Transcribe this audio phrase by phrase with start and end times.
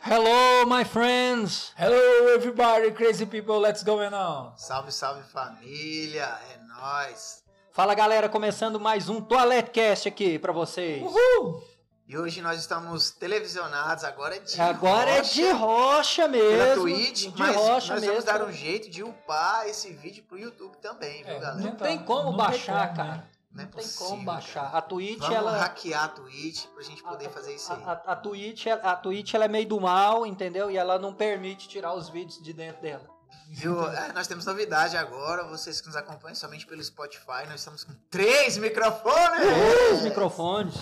[0.00, 1.72] Hello, my friends.
[1.78, 4.52] Hello, everybody, crazy people, let's going on.
[4.58, 7.42] Salve, salve família, é nóis.
[7.72, 11.02] Fala galera, começando mais um Toiletcast aqui pra vocês.
[11.02, 11.62] Uhul!
[12.06, 16.48] E hoje nós estamos televisionados, agora é de Agora é rocha, de rocha mesmo.
[16.58, 18.06] pela Twitch, de mas rocha nós mesmo.
[18.08, 21.62] vamos dar um jeito de upar esse vídeo pro YouTube também, viu, É, galera?
[21.66, 23.08] Não tem como Não tem baixar, como, cara.
[23.16, 23.24] né?
[23.50, 24.64] Não é Não tem possível, como baixar.
[24.64, 24.78] cara.
[24.78, 25.56] A Twitch, Vamos ela.
[25.56, 27.82] hackear a Twitch pra gente poder fazer isso A, aí.
[27.86, 30.70] a, a Twitch, ela- a Twitch ela é meio do mal, entendeu?
[30.70, 33.08] E ela não permite tirar os vídeos de dentro dela.
[33.48, 33.80] Viu?
[33.96, 37.94] É, nós temos novidade agora, vocês que nos acompanham somente pelo Spotify, nós estamos com
[38.10, 39.40] três microfones!
[39.94, 40.74] Os microfones.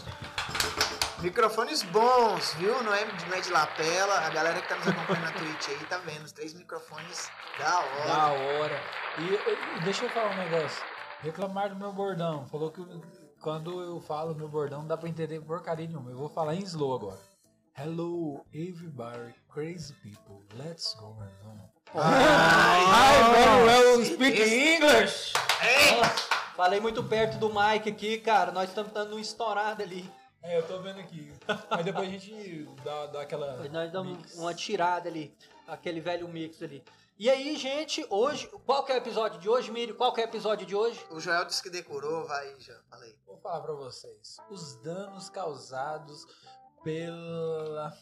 [1.23, 2.83] Microfones bons, viu?
[2.83, 4.19] Não é, de- não é de lapela.
[4.27, 7.79] A galera que tá nos acompanhando na Twitch aí tá vendo os três microfones da
[7.79, 8.07] hora.
[8.07, 8.81] Da hora.
[9.19, 10.83] E, e deixa eu falar um negócio.
[11.21, 12.47] Reclamar do meu bordão.
[12.49, 12.83] Falou que
[13.41, 16.11] quando eu falo meu bordão não dá pra entender porcaria nenhuma.
[16.11, 17.19] Eu vou falar em slow agora.
[17.79, 21.59] Hello, everybody, crazy people, let's go on.
[21.95, 25.33] Ai, very well speak English!
[26.55, 28.53] Falei muito perto do mic aqui, cara.
[28.53, 30.11] Nós estamos dando uma estourada ali.
[30.43, 31.33] É, eu tô vendo aqui.
[31.71, 33.57] Mas depois a gente dá, dá aquela.
[33.69, 34.35] Nós damos mix.
[34.35, 35.37] uma tirada ali.
[35.69, 36.83] Aquele velho mix ali.
[37.19, 38.49] E aí, gente, hoje.
[38.67, 39.95] Qual que é o episódio de hoje, Mírio?
[39.95, 41.01] Qual que é o episódio de hoje?
[41.11, 43.17] O Joel disse que decorou, vai, já falei.
[43.27, 44.37] Vou falar pra vocês.
[44.51, 46.27] Os danos causados
[46.83, 47.97] pela.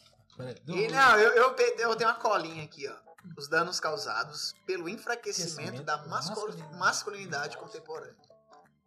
[0.63, 2.95] Do- E não, eu, eu, eu tenho uma colinha aqui, ó.
[3.37, 6.77] Os danos causados pelo enfraquecimento Aquecimento da da mascul- masculinidade.
[6.79, 8.15] masculinidade contemporânea.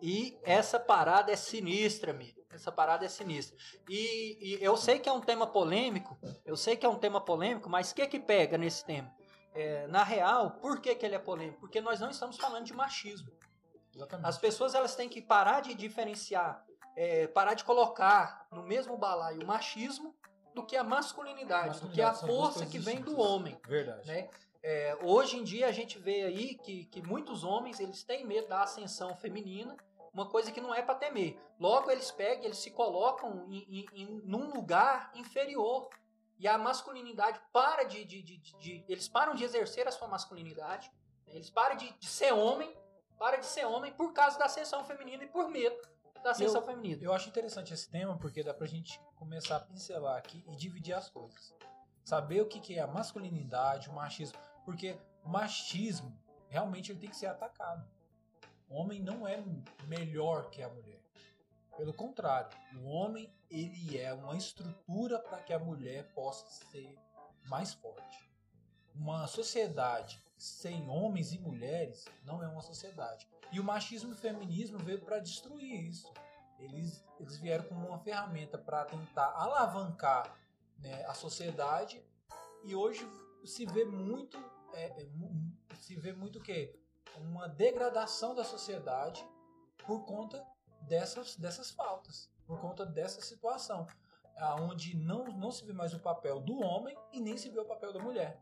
[0.02, 2.43] E essa parada é sinistra, Mírio.
[2.54, 3.56] Essa parada é sinistra.
[3.88, 6.16] E, e eu sei que é um tema polêmico.
[6.44, 9.12] Eu sei que é um tema polêmico, mas o que que pega nesse tema?
[9.54, 11.60] É, na real, por que, que ele é polêmico?
[11.60, 13.30] Porque nós não estamos falando de machismo.
[13.94, 14.26] Exatamente.
[14.26, 16.64] As pessoas elas têm que parar de diferenciar,
[16.96, 20.14] é, parar de colocar no mesmo balaio o machismo
[20.54, 23.58] do que a masculinidade, do que a Masculinidade força que vem do homem.
[23.66, 24.06] Verdade.
[24.06, 24.28] Né?
[24.62, 28.48] É, hoje em dia a gente vê aí que, que muitos homens eles têm medo
[28.48, 29.76] da ascensão feminina,
[30.14, 31.38] uma coisa que não é para temer.
[31.58, 35.88] Logo eles pegam, eles se colocam em, em- em- num lugar inferior
[36.38, 40.90] e a masculinidade para de, de- de- de- eles param de exercer a sua masculinidade,
[41.26, 41.34] né?
[41.34, 42.74] eles param de, ser homem,
[43.18, 45.76] para de ser homem por causa da ascensão feminina e por medo
[46.22, 47.02] da ascensão feminina.
[47.02, 50.94] Eu acho interessante esse tema porque dá pra gente começar a pincelar aqui e dividir
[50.94, 51.54] as coisas.
[52.04, 54.38] Saber o que que é a masculinidade, o machismo.
[54.64, 56.16] Porque o machismo
[56.48, 57.86] realmente ele tem que ser atacado.
[58.74, 59.40] O homem não é
[59.86, 61.00] melhor que a mulher.
[61.76, 62.50] Pelo contrário,
[62.82, 66.98] o homem ele é uma estrutura para que a mulher possa ser
[67.46, 68.28] mais forte.
[68.92, 73.28] Uma sociedade sem homens e mulheres não é uma sociedade.
[73.52, 76.12] E o machismo e o feminismo veio para destruir isso.
[76.58, 80.36] Eles, eles vieram como uma ferramenta para tentar alavancar
[80.78, 82.04] né, a sociedade
[82.64, 83.08] e hoje
[83.44, 84.36] se vê muito
[84.72, 85.08] é, é,
[85.76, 86.76] se vê muito o quê?
[87.18, 89.26] Uma degradação da sociedade
[89.86, 90.44] por conta
[90.82, 93.86] dessas, dessas faltas, por conta dessa situação,
[94.60, 97.64] onde não, não se vê mais o papel do homem e nem se vê o
[97.64, 98.40] papel da mulher.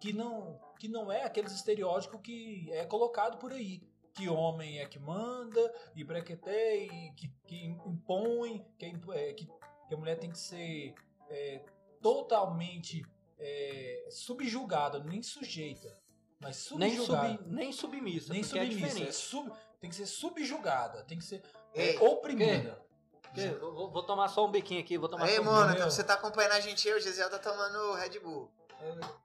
[0.00, 3.80] Que não, que não é aqueles estereótipos que é colocado por aí.
[4.12, 9.46] Que homem é que manda, e brequetei, e que, que impõe, que, imp- é, que,
[9.46, 10.94] que a mulher tem que ser
[11.28, 11.62] é,
[12.00, 13.04] totalmente
[13.38, 15.94] é, subjugada, nem sujeita,
[16.40, 17.28] mas Nem, subjugada.
[17.28, 21.24] sub, nem submissa, nem porque submissa, é é sub- tem que ser subjugada, tem que
[21.24, 21.42] ser
[21.74, 22.84] Ei, é, oprimida.
[23.60, 25.90] Vou, vou tomar só um biquinho aqui, vou tomar Ei, só um Mônica, meu.
[25.90, 28.50] você tá acompanhando a gente aí, o Gisele tá tomando Red Bull.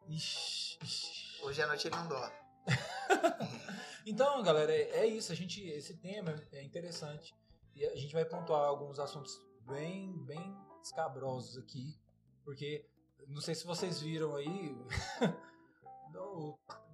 [0.10, 1.42] Ixi, ixi.
[1.44, 2.36] Hoje à noite ele não dorme.
[4.04, 5.32] Então, galera, é, é isso.
[5.32, 7.36] A gente, esse tema é interessante
[7.76, 11.96] e a gente vai pontuar alguns assuntos bem, bem escabrosos aqui,
[12.44, 12.84] porque
[13.28, 14.76] não sei se vocês viram aí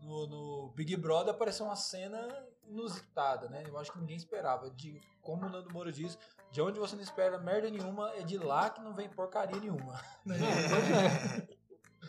[0.07, 2.27] no- no Big Brother apareceu uma cena
[2.63, 3.63] inusitada, né?
[3.67, 4.69] Eu acho que ninguém esperava.
[4.71, 6.17] De como o Nando Moura diz,
[6.51, 9.93] de onde você não espera merda nenhuma, é de lá que não vem porcaria nenhuma.
[10.25, 10.37] né?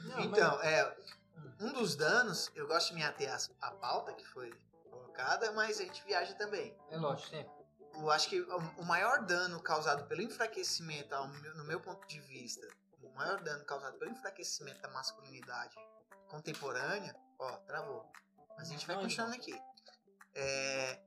[0.05, 0.97] Não, mas- Então, é,
[1.61, 4.51] um dos danos, eu gosto de me ater à pauta que foi
[4.91, 6.77] colocada, mas a gente viaja também.
[6.91, 7.59] É lógico, sempre.
[7.95, 11.17] Eu acho que o maior dano causado pelo enfraquecimento,
[11.57, 12.67] no meu ponto de vista,
[13.03, 15.75] o maior dano causado pelo enfraquecimento da masculinidade
[16.29, 18.11] contemporânea, ó, travou.
[18.57, 19.55] Mas a gente vai Não, continuando aqui.
[20.35, 21.01] É,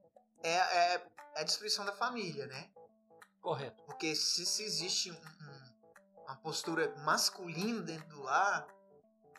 [0.43, 0.95] é, é,
[1.35, 2.71] é a destruição da família, né?
[3.41, 3.83] Correto.
[3.83, 8.67] Porque se, se existe um- um- uma postura masculina dentro do lar,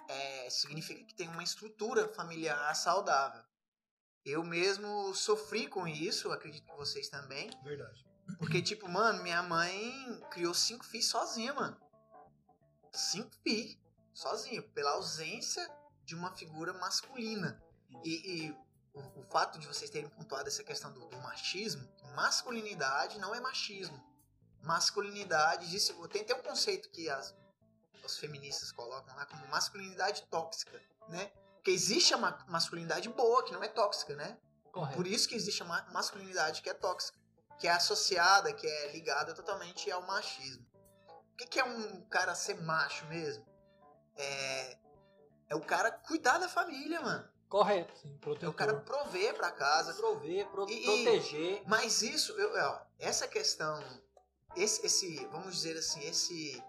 [0.09, 3.43] é, significa que tem uma estrutura familiar saudável.
[4.25, 7.51] Eu mesmo sofri com isso, acredito que vocês também.
[7.63, 8.05] Verdade.
[8.39, 11.77] Porque, tipo, mano, minha mãe criou cinco filhos sozinha, mano.
[12.93, 13.79] Cinco filhos,
[14.13, 15.67] sozinha, pela ausência
[16.05, 17.63] de uma figura masculina.
[18.05, 18.51] E, e
[18.95, 23.41] o, o fato de vocês terem pontuado essa questão do, do machismo, masculinidade não é
[23.41, 24.01] machismo.
[24.63, 27.35] Masculinidade, disse, tem, tem um conceito que as,
[28.05, 31.33] os feministas colocam lá como masculinidade tóxica, né?
[31.57, 34.39] Porque existe a ma- masculinidade boa, que não é tóxica, né?
[34.73, 34.97] Correto.
[34.97, 37.19] Por isso que existe a ma- masculinidade que é tóxica,
[37.59, 40.65] que é associada, que é ligada totalmente ao machismo.
[41.33, 43.45] O que, que é um cara ser macho mesmo?
[44.17, 44.79] É,
[45.53, 47.29] é o cara cuidar da família, mano.
[47.49, 47.95] Correto.
[48.01, 49.93] Sim, É o cara prover pra casa.
[49.93, 51.63] Prover, pro- E- proteger.
[51.67, 53.79] Mas isso, eu, ó, essa questão,
[54.57, 56.65] esse, esse, vamos dizer assim, esse,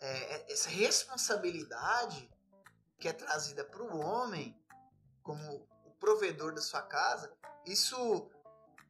[0.00, 2.30] é, é- essa responsabilidade
[3.00, 4.56] que é trazida para o homem
[5.24, 7.32] como o provedor da sua casa,
[7.66, 8.30] isso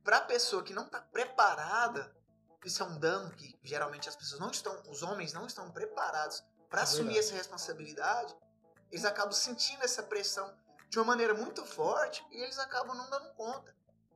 [0.04, 2.14] para a pessoa que não está preparada,
[2.64, 6.42] isso é um dano que geralmente as pessoas não estão, os homens não estão preparados
[6.68, 8.34] para É assumir essa responsabilidade,
[8.92, 10.52] eles acabam sentindo essa pressão
[10.88, 13.74] de uma maneira muito forte e eles acabam não dando conta.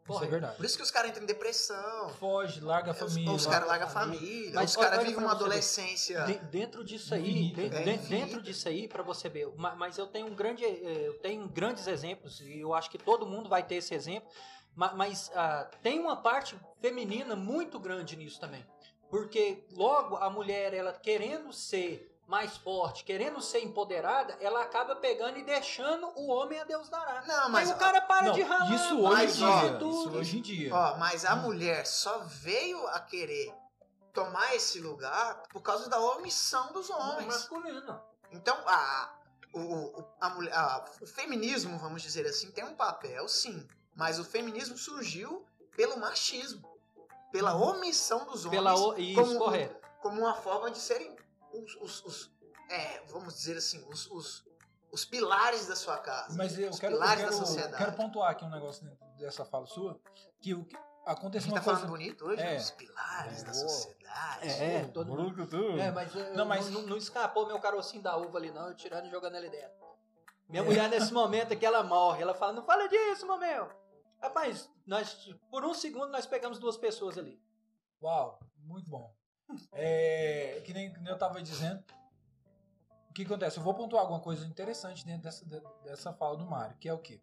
[0.09, 0.57] Isso é verdade.
[0.57, 2.11] Por isso que os caras entram em depressão.
[2.11, 3.33] Foge, larga a Os, família.
[3.33, 4.53] os caras largam a família.
[4.55, 6.23] Mas os caras vivem uma adolescência.
[6.25, 7.97] De- dentro disso aí, de- né?
[7.97, 11.19] de- dentro disso aí, para você ver, ma- mas eu tenho um grande, eh, eu
[11.19, 14.31] tenho grandes exemplos e eu acho que todo mundo vai ter esse exemplo,
[14.77, 18.65] ma- mas ah, tem uma parte feminina muito grande nisso também,
[19.11, 25.39] porque logo a mulher ela querendo ser mais forte, querendo ser empoderada, ela acaba pegando
[25.39, 27.23] e deixando o homem a Deus dará.
[27.27, 27.69] Não, mas.
[27.71, 29.77] Aí o cara para Não, de ralar, isso hoje em dia.
[29.77, 30.75] Isso hoje em dia.
[30.75, 31.43] Ó, mas a Hum.
[31.43, 33.55] mulher só veio a querer
[34.13, 37.27] tomar esse lugar por causa da omissão dos homens.
[37.27, 38.01] masculino.
[38.33, 39.13] Então, a,
[39.55, 43.67] o, a mulher, a- o feminismo, vamos dizer assim, tem um papel, sim.
[43.95, 45.47] Mas o feminismo surgiu
[45.77, 46.69] pelo machismo.
[47.33, 48.51] Pela omissão dos homens.
[48.63, 48.99] Pela o...
[48.99, 49.87] Isso, como, correto.
[50.03, 51.16] como uma forma de serem
[51.65, 52.33] os, os- os-
[52.71, 54.45] é, vamos dizer assim, os, os,
[54.91, 56.37] os pilares da sua casa.
[56.37, 57.77] Mas eu os quero, eu pilares quero, da sociedade.
[57.77, 60.01] quero pontuar aqui um negócio dentro dessa fala sua.
[60.41, 60.77] Que o que
[61.07, 61.81] aconteceu uma tá coisa.
[61.81, 62.57] falando bonito hoje, É.
[62.57, 63.69] os pilares da Boa.
[63.69, 64.49] sociedade.
[64.49, 65.81] É, todo mundo.
[65.81, 68.75] É, mas, eu- Não, mas- Não, não escapou meu carocinho da uva ali, não, eu
[68.75, 69.87] tirando e jogando ele dentro.
[70.49, 72.23] Minha mulher, nesse momento aqui, ela morre.
[72.23, 73.69] Ela fala, não fala disso, meu.
[74.23, 77.41] Rapaz, nós, por um segundo, nós pegamos duas pessoas ali.
[78.03, 79.13] Uau, muito bom.
[79.73, 81.83] É, que, nem, eu tava dizendo.
[83.11, 83.57] O que acontece?
[83.59, 86.93] Eu vou pontuar alguma coisa interessante dentro dessa, de- dessa fala do Mário, que é
[86.93, 87.21] o quê?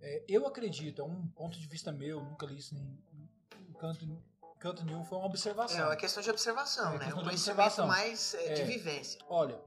[0.00, 3.02] É, eu acredito, é um ponto de vista meu, nunca li isso em,
[3.58, 4.22] em canto,
[4.58, 5.78] canto nenhum, foi uma observação.
[5.80, 7.06] É uma questão de observação, É, né?
[7.06, 7.86] Um conhecimento observação.
[7.86, 8.64] mais é, de É.
[8.66, 9.18] vivência.
[9.28, 9.58] Olha,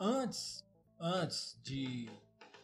[0.00, 0.64] antes,
[0.98, 2.10] antes de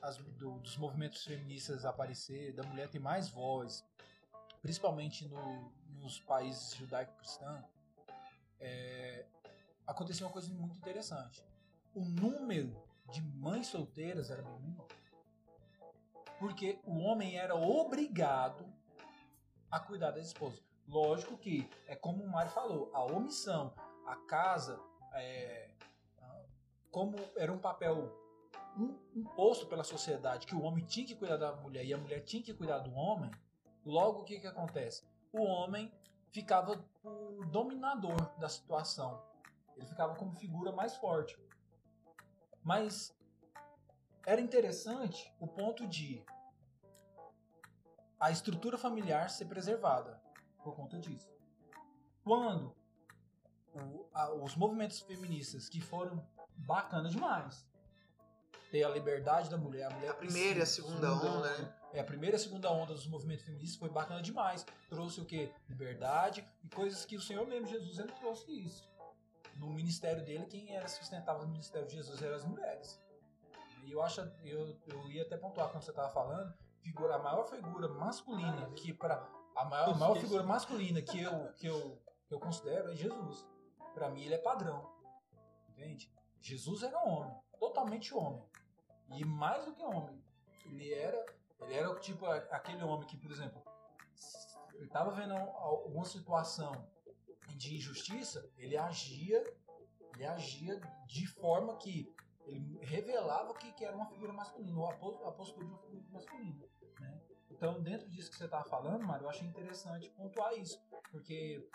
[0.01, 3.85] as- do- dos movimentos feministas aparecer, da mulher ter mais voz,
[4.63, 5.71] principalmente no-
[6.01, 7.65] nos países judaico-cristãos,
[8.61, 9.27] é,
[9.87, 11.45] aconteceu uma coisa muito interessante.
[11.95, 12.77] O número
[13.11, 14.87] de mães solteiras era bem menor.
[16.39, 18.65] Porque o homem era obrigado
[19.71, 20.63] a cuidar das esposas.
[20.87, 23.75] Lógico que, é como o Mário falou, a omissão,
[24.07, 24.81] a casa,
[25.13, 25.71] é,
[26.91, 28.17] como era um papel
[29.15, 32.43] imposto pela sociedade que o homem tinha que cuidar da mulher e a mulher tinha
[32.43, 33.31] que cuidar do homem,
[33.85, 35.05] logo o que, que acontece?
[35.33, 35.93] O homem
[36.33, 39.23] ficava o dominador da situação.
[39.77, 41.39] Ele ficava como figura mais forte.
[42.63, 43.17] Mas
[44.27, 46.25] era interessante o ponto de
[48.21, 50.21] a estrutura familiar ser preservada
[50.63, 51.31] por conta disso.
[52.25, 52.75] Quando
[53.73, 57.67] o- a- os movimentos feministas que foram bacana demais.
[58.71, 61.78] Ter a liberdade da mulher, a mulher A primeira e a segunda onda, né?
[61.93, 64.67] É, a primeira e a segunda onda dos movimentos feministas foi bacana demais.
[64.89, 65.51] Trouxe o quê?
[65.69, 68.89] Liberdade e coisas que o Senhor mesmo, Jesus, ele trouxe isso.
[69.57, 73.01] No ministério dele, quem era sustentava o ministério de Jesus eram as mulheres.
[73.85, 77.45] E eu acho, eu, eu ia até pontuar quando você estava falando, figura, a maior
[77.45, 79.27] figura masculina que para
[79.57, 83.47] a maior, a maior figura masculina que eu, que eu, que eu considero é Jesus.
[83.95, 84.89] Para mim ele é padrão.
[85.71, 86.13] Entende?
[86.41, 88.45] Jesus era um homem, totalmente homem.
[89.17, 90.23] E mais do que homem,
[90.67, 91.25] ele era,
[91.61, 93.63] ele era tipo aquele homem que, por exemplo,
[94.75, 96.73] ele estava vendo al- alguma situação
[97.57, 99.43] de injustiça, ele agia,
[100.15, 102.15] ele agia de forma que
[102.47, 106.65] ele revelava que, que era uma figura masculina, ou a postura de uma figura masculina.
[107.01, 107.21] Né?
[107.51, 111.69] Então, dentro disso que você estava falando, Mário, eu achei interessante pontuar isso, porque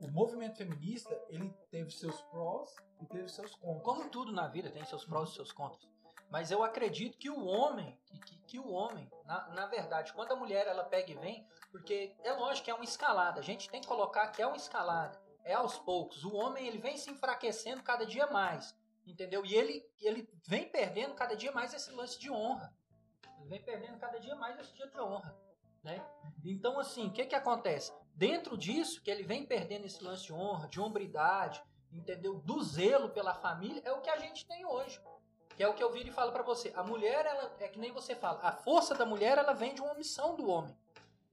[0.00, 3.82] o movimento feminista ele teve seus prós e teve seus contras.
[3.84, 5.89] Como tudo na vida tem seus prós e seus contras.
[6.30, 10.36] Mas eu acredito que o homem, que, que- o homem, na, na verdade, quando a
[10.36, 13.80] mulher ela pega e vem, porque é lógico que é uma escalada, a gente tem
[13.80, 16.24] que colocar que é uma escalada, é aos poucos.
[16.24, 19.44] O homem ele vem se enfraquecendo cada dia mais, entendeu?
[19.44, 22.72] E ele, ele vem perdendo cada dia mais esse lance de honra.
[23.38, 25.36] Ele vem perdendo cada dia mais esse dia de honra,
[25.82, 26.04] né?
[26.44, 27.92] Então assim, o que que acontece?
[28.14, 32.34] Dentro disso, que ele vem perdendo esse lance de honra, de hombridade, entendeu?
[32.40, 35.00] Do zelo pela família, é o que a gente tem hoje.
[35.60, 36.72] Que é o que eu viro e falo para você.
[36.74, 38.40] A mulher, ela é que nem você fala.
[38.42, 40.74] A força da mulher, ela vem de uma omissão do homem.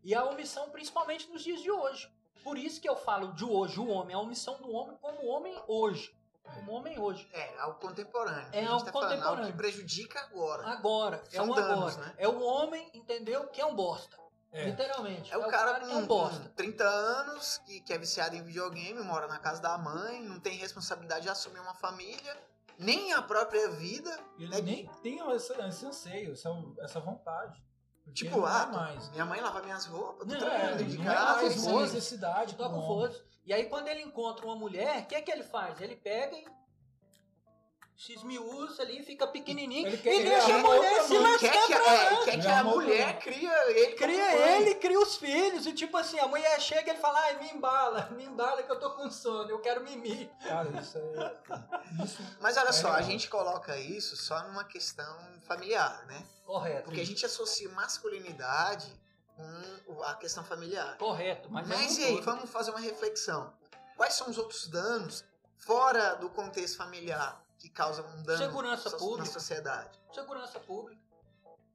[0.04, 2.12] E a omissão, principalmente nos dias de hoje.
[2.44, 5.58] Por isso que eu falo de hoje, o homem, a omissão do homem como homem
[5.66, 6.14] hoje.
[6.44, 7.26] Como homem hoje.
[7.32, 8.50] É, algo contemporâneo.
[8.52, 9.52] É algo tá falando, algo contemporâneo.
[9.54, 10.68] que prejudica agora.
[10.68, 11.24] Agora.
[11.32, 12.08] é São o danos, agora.
[12.10, 12.16] né?
[12.18, 13.48] É o homem, entendeu?
[13.48, 14.18] Que é um bosta.
[14.52, 14.66] É.
[14.66, 15.34] Literalmente.
[15.34, 16.50] É o cara, que com, é um bosta.
[16.50, 20.38] com 30 anos, que, que é viciado em videogame, mora na casa da mãe, não
[20.38, 22.38] tem responsabilidade de assumir uma família,
[22.78, 24.18] nem a própria vida.
[24.38, 27.62] Ele né, nem tem esse, esse anseio, essa, essa vontade.
[28.04, 29.10] Porque Tipo, é ah, tô- mais.
[29.10, 31.42] minha mãe lava minhas roupas, tô Não, trabalhando é, dentro de não é casa.
[31.42, 35.22] mais necessidade Toca o foda E aí quando ele encontra uma mulher, o que é
[35.22, 35.82] que ele faz?
[35.82, 36.46] Ele pega e
[37.98, 41.32] se esmiúça ali, fica pequenininho Ele e deixa a mulher se mãe.
[41.32, 42.26] lascar Quer que, pra é, lá.
[42.26, 45.66] quer que a mulher cria ele Cria ele, cria os filhos.
[45.66, 48.72] E tipo assim, a mulher chega e ele fala, ai, me embala, me embala que
[48.72, 50.30] eu tô com sono, eu quero mimir.
[50.48, 52.04] Cara, isso é.
[52.04, 53.10] Isso Mas olha É só, a legal.
[53.10, 56.24] gente coloca isso só numa questão familiar, né?
[56.46, 56.84] Correto.
[56.84, 58.94] Porque a gente associa masculinidade
[59.36, 60.98] com a questão familiar.
[61.00, 62.26] Correto, mas, é Mas e aí, todo.
[62.26, 63.52] vamos fazer uma reflexão.
[63.96, 65.26] Quais são os outros danos
[65.58, 69.26] fora do contexto familiar que causam um dano Segurança so- pública.
[69.26, 70.00] na sociedade?
[70.14, 71.02] Segurança pública.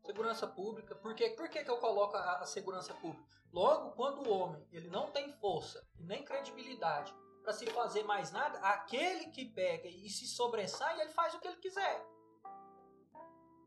[0.04, 0.94] Segurança pública.
[0.96, 1.30] Por, quê?
[1.30, 3.22] Por que, que eu coloco a, a segurança pública?
[3.52, 8.32] Logo, quando o homem ele não tem força e nem credibilidade para se fazer mais
[8.32, 12.04] nada, aquele que pega e se sobressai, ele faz o que ele quiser.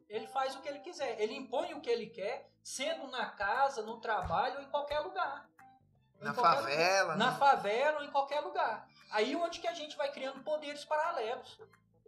[0.09, 1.19] Ele faz o que ele quiser.
[1.21, 5.47] Ele impõe o que ele quer, sendo na casa, no trabalho ou em qualquer lugar.
[6.21, 7.37] Em Na qualquer favela, na né?
[7.37, 8.87] favela ou em qualquer lugar.
[9.11, 11.59] Aí onde que a gente vai criando poderes paralelos.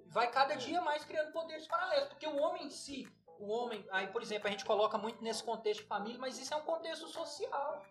[0.09, 2.09] Vai cada dia mais criando poderes paralelos.
[2.09, 3.07] Porque o homem em si,
[3.39, 6.53] o homem, aí por exemplo, a gente coloca muito nesse contexto de família, mas isso
[6.53, 7.83] é um contexto social.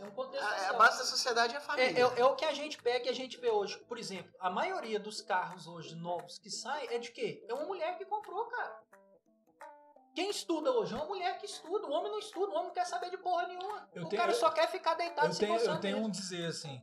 [0.00, 0.78] É um contexto A, a social.
[0.78, 1.98] base da sociedade é a É, família.
[2.16, 3.78] é- é o que a gente pega e a gente vê hoje.
[3.84, 7.44] Por exemplo, a maioria dos carros hoje novos que saem é de quê?
[7.48, 8.80] É uma mulher que comprou, cara.
[10.14, 10.92] Quem estuda hoje?
[10.92, 11.86] É uma mulher que estuda.
[11.86, 13.88] O homem não estuda, o homem não quer saber de porra nenhuma.
[13.94, 16.08] Eu o tenho- cara só quer ficar deitado eu se tenho, eu tenho mesmo.
[16.08, 16.82] um dizer assim: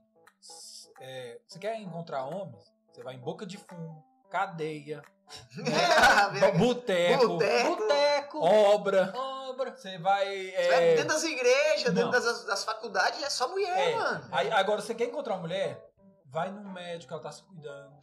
[1.00, 2.74] é, você quer encontrar homens?
[2.92, 5.02] Você vai em boca de fumo, cadeia,
[6.42, 7.76] É, boteco, Boteco.
[7.76, 9.14] Boteco, obra.
[9.16, 9.76] obra.
[9.76, 10.26] Você vai.
[10.52, 14.28] Vai é, dentro das igrejas, dentro das, das faculdades, é só mulher, É, mano.
[14.32, 15.86] aí- agora, você quer encontrar uma mulher?
[16.26, 18.00] Vai num médico, ela tá se cuidando.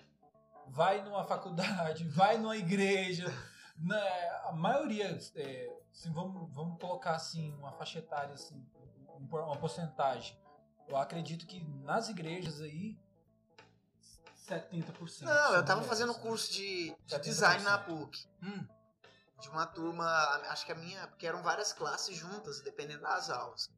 [0.69, 3.27] Vai numa faculdade, vai numa igreja.
[3.79, 3.97] Na,
[4.45, 8.65] a maioria, é, assim, vamos, vamos colocar assim, uma faixa etária, assim,
[9.09, 10.37] um uma porcentagem.
[10.89, 12.97] Eu acredito que nas igrejas aí,
[14.49, 15.23] 70%.
[15.23, 17.21] Não, eu tava fazendo curso de, de 70%.
[17.21, 18.27] design na PUC.
[18.43, 18.67] Hum,
[19.41, 20.07] De uma turma,
[20.49, 23.69] acho que a minha, porque eram várias classes juntas, dependendo das aulas.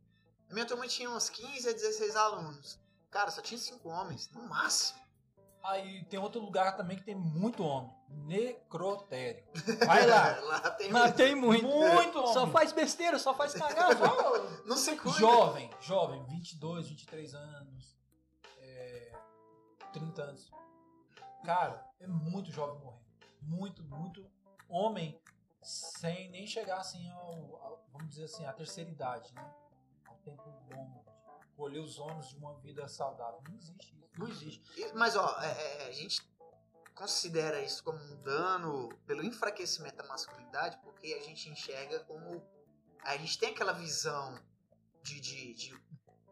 [0.50, 2.78] A minha turma tinha uns 15 a 16 alunos.
[3.10, 4.98] Cara, só tinha cinco homens, no máximo.
[5.64, 7.90] Aí tem outro lugar também que tem muito homem.
[8.08, 9.44] Necrotério.
[9.86, 10.38] Vai lá.
[10.40, 11.66] Lá tem Mas tem muito.
[11.66, 12.32] Muito homem.
[12.32, 13.98] Só faz besteira, só faz cagada.
[14.64, 15.18] Não se cuida.
[15.18, 17.97] Jovem, jovem, 22, 23 anos,
[19.98, 20.50] 30 anos.
[21.44, 23.08] Cara, é muito jovem morrendo.
[23.42, 24.30] Muito, muito
[24.68, 25.20] homem
[25.62, 29.54] sem nem chegar assim ao, ao- vamos dizer assim, à terceira idade, né?
[30.06, 31.04] Ao tempo bom
[31.56, 33.42] colher os ônus de uma vida saudável.
[33.48, 34.10] Não existe isso.
[34.16, 34.92] Não existe.
[34.94, 36.22] Mas, ó, é- é, a gente
[36.94, 42.42] considera isso como um dano pelo enfraquecimento da masculinidade, porque a gente enxerga como.
[43.02, 44.40] A gente tem aquela visão
[45.02, 45.80] de, de, de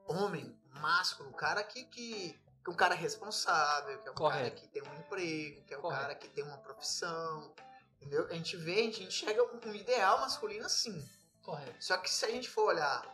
[0.06, 4.62] homem másculo, cara que, que, que é um cara responsável, que é um cara Correto.
[4.62, 6.02] que tem um emprego, que é um Correto.
[6.02, 7.54] cara que tem uma profissão.
[8.00, 8.26] Entendeu?
[8.26, 11.08] A gente vê, a gente enxerga um ideal masculino assim.
[11.44, 11.76] Correto.
[11.84, 13.06] Só que se a gente for olhar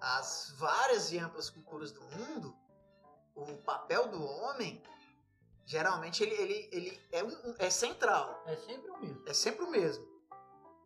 [0.00, 2.56] as várias e amplas culturas do mundo,
[3.34, 4.80] o papel do homem,
[5.66, 9.22] geralmente ele, ele, ele é, um- é central, É sempre o mesmo.
[9.26, 10.06] é sempre o mesmo.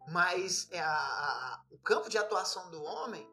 [0.08, 3.28] Mas é a- a- o campo de atuação do homem,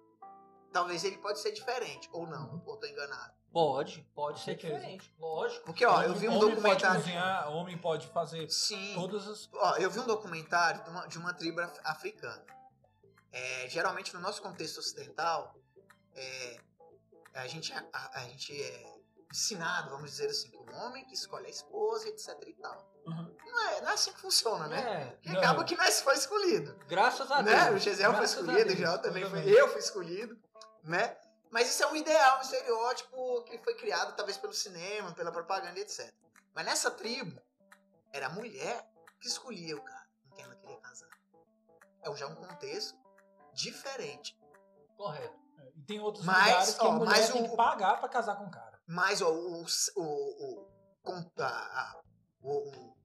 [0.73, 3.33] talvez ele pode ser diferente, ou não, ou tô enganado.
[3.53, 4.73] Pode, pode ser certeza.
[4.75, 5.13] diferente.
[5.19, 5.63] Lógico.
[5.65, 7.01] Porque, ó, eu vi um homem pode documentário.
[7.01, 8.93] cozinhar, homem pode fazer Sim.
[8.95, 9.47] todas as...
[9.53, 12.43] Ó, eu vi um documentário de uma, de uma tribo af- africana.
[13.31, 15.55] É, geralmente no nosso contexto ocidental,
[16.15, 16.57] é,
[17.35, 18.93] a, gente, a, a- a gente é
[19.31, 22.91] ensinado, vamos dizer assim, que o homem que escolhe a esposa, etc e tal.
[23.05, 23.35] Uhum.
[23.45, 25.15] Não é, não é assim que funciona, né?
[25.25, 26.75] É, acaba que nós foi escolhido.
[26.87, 27.65] graças a né?
[27.65, 27.83] O Deus.
[27.83, 29.39] Gisel foi Graças a escolhido, o Joel também foi.
[29.59, 30.39] Eu fui escolhido,
[30.83, 31.17] né?
[31.53, 35.79] Mas isso é um ideal, um estereótipo que foi criado talvez pelo cinema, pela propaganda,
[35.79, 36.11] etc.
[36.55, 37.39] Mas nessa tribo,
[38.11, 38.89] era a mulher
[39.21, 41.09] que escolhia o cara com quem ela queria casar.
[42.01, 42.97] É já um contexto
[43.53, 44.35] diferente.
[44.97, 45.37] Correto.
[45.75, 48.09] E tem outros Mas, lugares que a ó, mulher mas tem o- que pagar pra
[48.09, 48.81] casar com o cara.
[48.87, 50.01] Mas ó, o, o,
[51.05, 52.01] o, a- a-
[52.41, 52.97] o- o-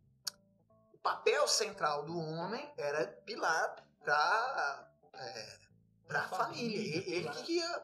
[1.03, 5.59] papel central do homem era pilar para é,
[6.07, 6.93] pra Pra família.
[7.03, 7.43] família, Ele claro.
[7.45, 7.81] que ia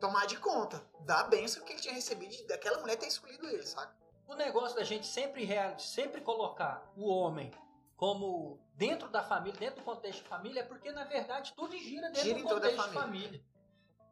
[0.00, 3.66] tomar de conta da bênção que ele tinha recebido de- daquela mulher ter escolhido ele,
[3.66, 3.92] sabe?
[4.26, 7.52] O negócio da gente sempre, real- sempre colocar o homem
[7.96, 12.08] como dentro da família, dentro do contexto de família, é porque, na verdade, tudo gira
[12.08, 13.00] dentro Gira do contexto de família.
[13.02, 13.44] família.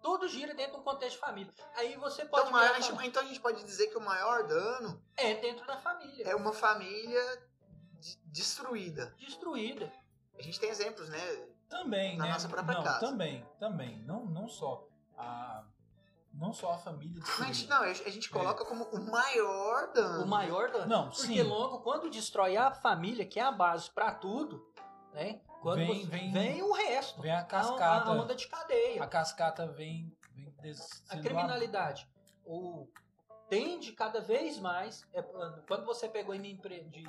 [0.01, 1.53] Tudo gira dentro do contexto de família.
[1.75, 4.01] Aí você pode Então, ver a a gente- então a gente pode dizer que o
[4.01, 6.27] maior dano é dentro da família.
[6.29, 7.43] é uma família
[8.01, 9.15] de- destruída.
[9.19, 9.91] Destruída.
[10.39, 11.19] A gente tem exemplos, né?
[11.69, 12.33] Também, Na né?
[12.33, 13.01] nossa própria não, casa.
[13.01, 13.99] também, também.
[14.05, 14.87] Não, não só
[15.17, 15.65] a
[16.35, 17.75] não só a família Mas a gente, destruída.
[17.75, 20.25] não, a gente coloca como o maior dano.
[20.25, 20.87] O maior dano.
[20.87, 21.43] Não, Porque sim.
[21.43, 24.67] logo, quando destrói a família, que é a base pra tudo,
[25.13, 25.41] né?
[25.63, 27.23] Quando Vem- você- vem- vem o resto.
[27.23, 28.11] Vem a A, cascata.
[28.11, 29.03] a onda de cadeia.
[29.03, 30.53] A cascata vem, vem
[31.09, 32.07] a criminalidade
[32.45, 32.87] o,
[33.49, 35.07] tende cada vez mais.
[35.15, 35.23] é,
[35.67, 37.03] quando você pegou e me empre- de,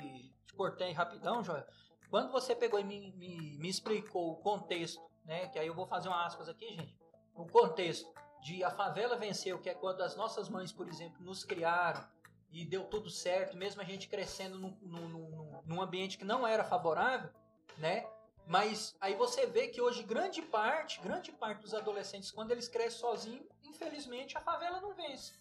[0.46, 1.66] te cortei rapidão, Joel.
[2.08, 5.48] Quando você pegou e me, me, me explicou o contexto, né?
[5.48, 6.96] Que aí eu vou fazer uma aspas aqui, gente.
[7.34, 8.08] O contexto
[8.46, 12.06] de a favela venceu, que é quando as nossas mães, por exemplo, nos criaram
[12.48, 16.46] e deu tudo certo, mesmo a gente crescendo num, num, num, num ambiente que não
[16.46, 17.28] era favorável,
[17.76, 18.06] né?
[18.46, 23.00] Mas aí você vê que hoje grande parte, grande parte dos adolescentes, quando eles crescem
[23.00, 25.32] sozinhos, infelizmente a favela não vence.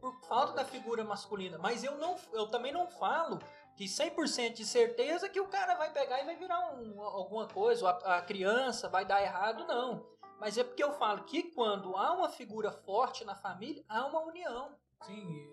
[0.00, 1.58] Por falta da figura masculina.
[1.58, 3.40] Mas eu não, eu também não falo
[3.74, 7.90] que 100% de certeza que o cara vai pegar e vai virar um- alguma coisa,
[7.90, 10.06] a, a criança vai dar errado, não.
[10.40, 14.20] Mas é porque eu falo que quando há uma figura forte na família, há uma
[14.20, 14.74] união.
[15.04, 15.52] Sim,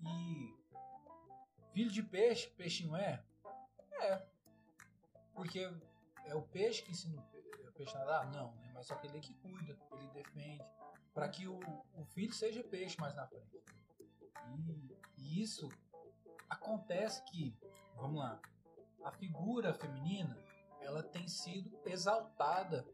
[0.00, 0.56] e, e
[1.72, 3.24] filho de peixe, não é?
[4.00, 4.22] É.
[5.34, 5.68] Porque
[6.24, 8.30] é o peixe que ensina o o peixe a nadar?
[8.30, 8.70] Não, né?
[8.72, 10.64] Mas só que ele é que cuida, ele defende.
[11.12, 11.58] Para que o,
[11.94, 13.60] o filho seja peixe mais na frente.
[14.54, 15.68] E, e isso
[16.48, 17.58] acontece que,
[17.96, 18.40] vamos lá,
[19.02, 20.40] a figura feminina
[20.80, 22.86] ela tem sido exaltada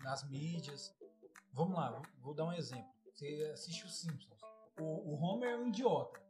[0.00, 0.94] nas mídias.
[1.52, 2.90] Vamos lá, vou, vou dar um exemplo.
[3.12, 4.40] Você assiste os Simpsons.
[4.78, 6.20] O, o Homer é um idiota.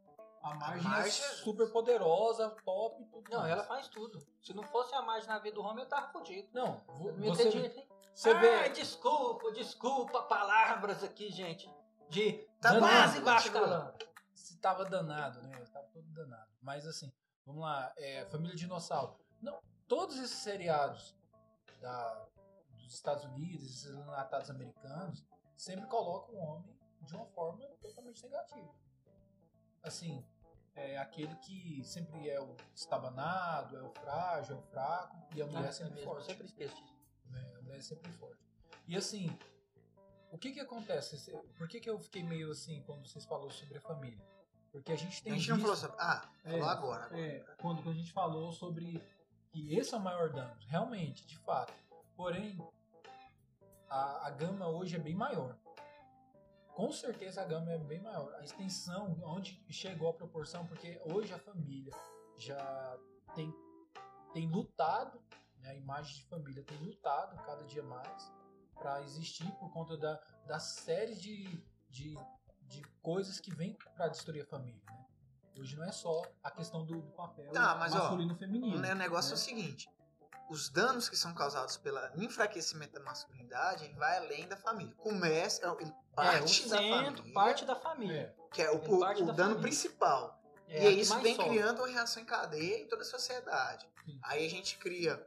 [0.43, 3.51] A Marge, Marge é é- super poderosa, top, tudo Não, mais.
[3.51, 4.19] ela faz tudo.
[4.41, 6.49] Se não fosse a margem na vida do homem, eu tava fodido.
[6.51, 8.69] Não, vo- Eu não você, dinheiro você Ai, vê.
[8.69, 11.69] desculpa, desculpa, palavras aqui, gente.
[12.09, 13.93] De Tá quase calão.
[14.33, 15.57] Você tava danado, né?
[15.59, 16.49] Eu tava todo danado.
[16.61, 17.11] Mas assim,
[17.45, 19.15] vamos lá, é, Família Dinossauro.
[19.41, 21.15] Não, todos esses seriados
[21.79, 22.27] da-
[22.91, 25.23] dos Estados Unidos, esses enlatados americanos,
[25.55, 28.69] sempre colocam o homem de uma forma totalmente negativa.
[29.81, 30.23] Assim,
[30.75, 35.45] é aquele que sempre é o estabanado, é o frágil, é o fraco, e a
[35.45, 36.95] mulher é Ah, sempre mesmo, eu forte sempre esqueço disso.
[37.29, 37.53] né?
[37.57, 38.41] A mulher é sempre forte.
[38.87, 39.37] E assim,
[40.31, 41.31] o que que acontece?
[41.57, 44.23] Por que que eu fiquei meio assim quando vocês falaram sobre a família?
[44.71, 45.97] Porque a gente tem A gente não visto- falou sobre.
[45.99, 47.05] Ah, falou É, agora.
[47.05, 47.19] agora.
[47.21, 49.01] é, quando a gente falou sobre
[49.49, 51.73] que esse é o maior dano, realmente, de fato.
[52.15, 52.57] Porém,
[53.91, 55.57] a, a gama hoje é bem maior.
[56.73, 58.33] Com certeza a gama é bem maior.
[58.35, 61.93] A extensão, onde chegou a proporção, porque hoje a família
[62.37, 62.97] já
[63.35, 63.53] tem,
[64.33, 65.21] tem lutado,
[65.59, 68.31] né, a imagem de família tem lutado cada dia mais
[68.73, 70.15] para existir por conta da,
[70.47, 72.17] da série de, de,
[72.61, 74.81] de coisas que vêm para destruir a família.
[74.89, 75.05] Né?
[75.59, 78.77] Hoje não é só a questão do, do papel Tá, mas, ó, masculino e feminino.
[78.77, 79.43] O negócio é o né?
[79.43, 79.89] seguinte:
[80.51, 84.93] os danos que são causados pelo enfraquecimento da masculinidade ele vai além da família.
[84.95, 88.35] Começa, ele É, parte da centro, família, parte da família.
[88.49, 89.61] É, que é o, o- o da dano família.
[89.61, 90.37] principal.
[90.67, 91.51] É, e isso vem sofre.
[91.51, 93.87] criando uma reação em cadeia em toda a sociedade.
[94.05, 94.19] Sim.
[94.23, 95.25] Aí a gente cria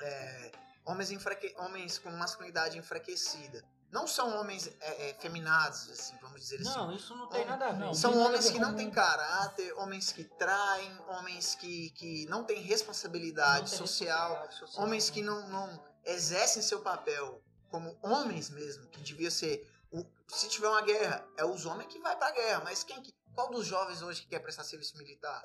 [0.00, 0.52] é,
[0.84, 3.64] homens, enfraque- homens com masculinidade enfraquecida.
[3.96, 6.64] Não são homens é, é, feminados, assim, vamos dizer assim.
[6.64, 7.78] Não, isso não tem nada a ver.
[7.78, 12.60] não, São homens que não têm caráter, homens que traem, homens que, que não têm
[12.60, 15.14] Não responsabilidade tem social, responsabilidade social, homens né?
[15.14, 19.66] que não, não exercem seu papel como homens mesmo, que devia ser.
[19.90, 23.14] o- se tiver uma guerra, é os homens que vai pra guerra, mas quem que-
[23.34, 25.42] qual dos jovens hoje que quer prestar serviço militar?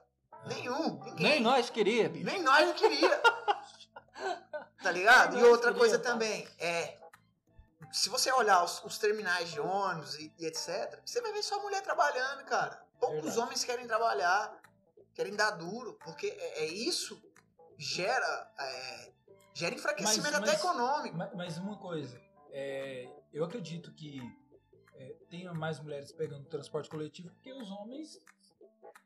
[0.48, 1.24] Nenhum, ninguém.
[1.30, 2.26] Nem nós queria, bicho.
[2.26, 3.22] Nem nós não queria.
[4.84, 5.36] tá ligado?
[5.36, 6.12] Nem E outra queria, coisa pai.
[6.12, 6.98] também é.
[7.92, 11.62] Se você olhar os, os terminais de ônibus e, e etc., você vai ver só
[11.62, 12.82] mulher trabalhando, cara.
[13.00, 13.40] Poucos Verdade.
[13.40, 14.60] homens querem trabalhar.
[15.14, 17.22] querem dar duro, porque é, é isso
[17.78, 19.12] gera é,
[19.54, 21.18] gera enfraquecimento Mas- até mas- econômico.
[21.18, 22.20] Ma- Mas uma coisa,
[22.52, 24.22] é, eu acredito que
[24.96, 28.20] é, tenha mais mulheres pegando transporte coletivo porque os homens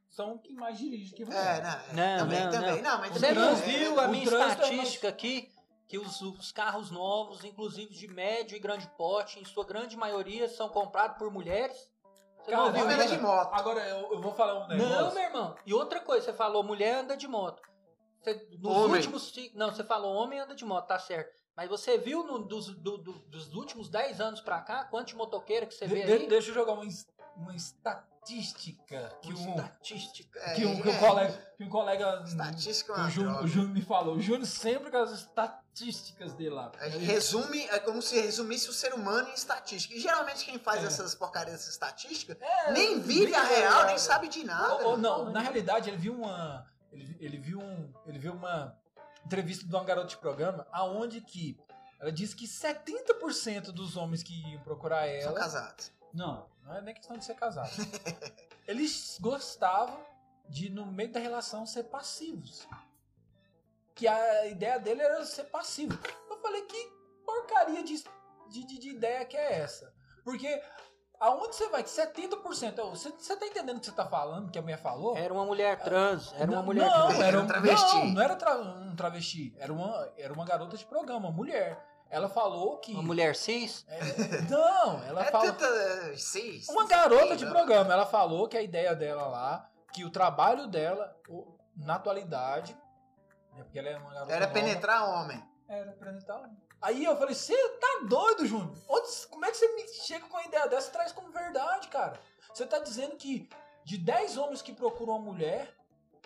[0.09, 1.63] são que mais dirigem que É, mulher.
[1.63, 2.81] não, é, Não, também, não, também.
[2.81, 5.54] Não, mas Você também não é- viu a o minha é estatística aqui?
[5.87, 10.49] Que os, os carros novos, inclusive de médio e grande porte, em sua grande maioria,
[10.49, 11.75] são comprados por mulheres?
[12.39, 13.53] Você Cara, não ouviu Homem anda de moto.
[13.53, 14.93] Agora eu, eu vou falar um negócio.
[14.95, 15.55] Não, meu irmão.
[15.65, 17.61] E outra coisa, você falou mulher anda de moto.
[18.21, 18.95] Você, nos Homem.
[18.97, 19.31] últimos.
[19.53, 21.31] Não, você falou homem anda de moto, tá certo.
[21.55, 25.69] Mas você viu no- dos, do- do- dos últimos 10 anos pra cá, quantos motoqueiros
[25.69, 26.27] que você De- vê de- aí?
[26.27, 30.39] deixa eu jogar uma, es- uma estatística que um, estatística.
[30.39, 30.99] É, que um, que um é.
[30.99, 33.45] colega, que um colega Estatística é o Júnior, droga.
[33.45, 34.15] o Júnior me falou.
[34.15, 36.71] O Júnior sempre com as estatísticas dele lá.
[36.79, 39.93] A gente resume, é como se resumisse o ser humano em estatística.
[39.95, 40.87] E geralmente quem faz É.
[40.87, 44.73] essas porcarias dessas estatísticas É, nem vive a vive real, a- nem sabe de nada.
[44.75, 46.65] Ou- ou não, na realidade ele viu uma.
[46.91, 47.93] Ele, ele viu um.
[48.07, 48.75] Ele viu uma
[49.25, 51.57] entrevista de uma garota de programa aonde que
[51.99, 55.39] ela disse que 70% dos homens que iam procurar São ela.
[55.39, 55.91] casados.
[56.15, 57.69] Não, não é nem questão de ser casado.
[58.67, 59.99] Eles gostavam
[60.49, 62.67] de, no meio da relação, ser passivos.
[63.93, 65.97] Que a ideia dele era ser passivo.
[66.29, 66.91] Eu falei, que
[67.25, 68.03] porcaria de,
[68.49, 69.93] de, de- de ideia que é essa?
[70.23, 70.61] Porque
[71.19, 71.83] aonde você vai?
[71.83, 72.79] Que 70%.
[72.79, 75.15] Ô, Você, você tá entendendo o que você tá falando, que a mulher falou?
[75.15, 76.33] Era uma mulher trans.
[76.33, 77.19] Era uma não, mulher não, trans.
[77.19, 77.95] era Era um travesti.
[77.95, 79.55] Não, não era tra- um travesti.
[79.57, 81.81] Era uma, era uma garota de programa, uma mulher.
[82.15, 82.93] Ela falou que.
[82.93, 83.85] Uma mulher cis?
[83.89, 83.99] É,
[84.49, 85.47] não, ela É falou.
[85.51, 86.15] tanta.
[86.17, 86.69] Seis.
[86.69, 87.51] Uma garota de não.
[87.51, 91.13] programa, ela falou que a ideia dela lá, que o trabalho dela,
[91.75, 92.73] na atualidade,
[93.53, 95.43] né, porque ela é uma garota Era nova, penetrar homem.
[95.67, 96.37] Era penetrar.
[96.39, 96.57] homem.
[96.81, 98.73] Aí eu falei, você tá doido, Júnior?
[98.87, 101.89] Onde- como é que você me chega com uma ideia dessa e traz como verdade,
[101.89, 102.17] cara?
[102.53, 103.49] Você tá dizendo que
[103.83, 105.75] de 10 homens que procuram uma mulher,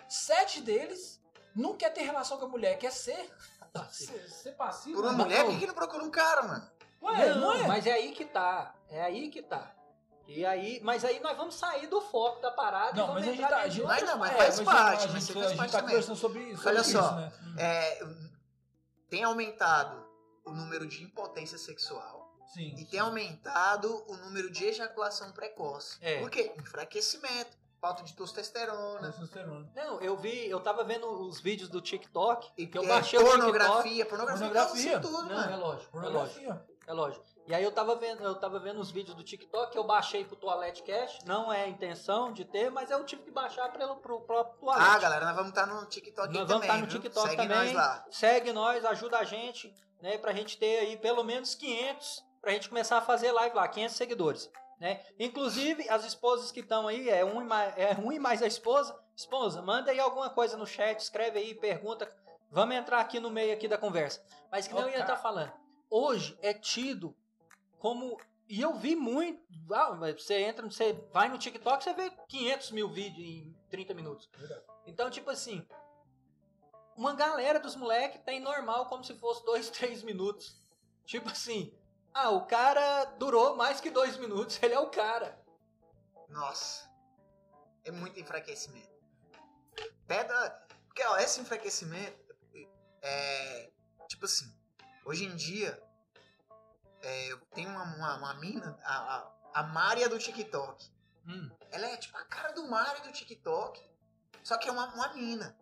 [0.08, 1.20] 7 deles
[1.56, 3.28] não quer ter relação com a mulher, quer ser,
[3.90, 4.96] ser, ser passivo.
[5.02, 6.70] Por uma mulher, por que que não procura um cara, mano?
[7.02, 7.66] Ué, não, não é?
[7.66, 8.74] mas é aí que tá.
[8.88, 9.74] É aí que tá.
[10.26, 12.92] E aí, mas aí nós vamos sair do foco da parada.
[12.92, 13.56] e Não, vamos mas a gente tá.
[13.62, 15.78] A gente, Mas não, mas é, faz a parte, mas a faz gente parte tá
[15.78, 15.94] também.
[15.94, 17.32] conversando sobre, sobre Olha isso, só, né?
[17.58, 18.06] É,
[19.08, 20.06] tem aumentado
[20.44, 22.74] o número de impotência sexual Sim.
[22.78, 25.98] e tem aumentado o número de ejaculação precoce.
[26.00, 26.20] É.
[26.20, 26.52] Por quê?
[26.58, 29.08] Enfraquecimento, falta de testosterona.
[29.10, 29.70] Testosterona.
[29.74, 33.18] Não, eu vi, eu tava vendo os vídeos do TikTok, E que eu é, baixei
[33.18, 33.40] o TikTok.
[33.40, 35.00] pornografia, pornografia, Pornografia.
[35.00, 35.52] tudo, Não, mano.
[35.52, 36.66] é lógico, é lógico, Pornografia.
[36.86, 37.24] é lógico.
[37.46, 40.24] E aí eu tava vendo, eu tava vendo os vídeos do TikTok que eu baixei
[40.24, 41.18] pro Toalete Cash.
[41.24, 44.86] Não é a intenção de ter, mas eu tive que baixar pelo, pro próprio Toalete.
[44.88, 46.68] Ah, galera, nós vamos estar no TikTok Nós vamos também.
[46.68, 47.00] estar no viu?
[47.00, 47.56] TikTok Segue também.
[47.66, 48.04] nós lá.
[48.10, 50.16] Segue nós, ajuda a gente, né?
[50.18, 53.96] Pra gente ter aí pelo menos 500, pra gente começar a fazer live lá, 500
[53.96, 54.48] seguidores.
[54.80, 55.04] Né?
[55.18, 58.98] Inclusive, as esposas que estão aí, é um, e mais, é mais a esposa.
[59.14, 62.10] Esposa, manda aí alguma coisa no chat, escreve aí, pergunta.
[62.50, 64.24] Vamos entrar aqui no meio aqui da conversa.
[64.50, 65.52] Mas que não eu ia estar falando.
[65.90, 67.14] Hoje é tido
[67.78, 68.18] como...
[68.48, 69.40] E eu vi muito...
[69.70, 74.28] Ah, você entra, você vai no TikTok, você vê 500 mil vídeos em 30 minutos.
[74.86, 75.64] Então, tipo assim,
[76.96, 80.58] uma galera dos moleques tem normal como se fosse dois, três minutos.
[81.04, 81.72] Tipo assim,
[82.12, 85.40] ah, o cara durou mais que dois minutos, ele é o cara.
[86.28, 86.88] Nossa.
[87.84, 88.90] É muito enfraquecimento.
[90.06, 90.66] Pedra.
[90.86, 92.18] Porque, ó, esse enfraquecimento
[93.02, 93.70] é.
[94.08, 94.52] Tipo assim,
[95.04, 95.80] hoje em dia.
[97.02, 100.86] É, eu tenho uma, uma, uma mina, a, a, a Mária do TikTok.
[101.26, 103.82] Hum, Ela é tipo a cara do Mário do TikTok.
[104.44, 105.56] Só que é uma, uma mina.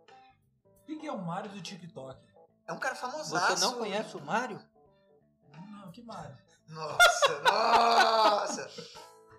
[0.84, 2.20] Quem que é o Mário do TikTok?
[2.66, 3.60] É um cara você famosaço.
[3.60, 4.60] não conhece o Mário?
[5.88, 6.36] Não, que Mário?
[6.68, 8.70] Nossa, nossa.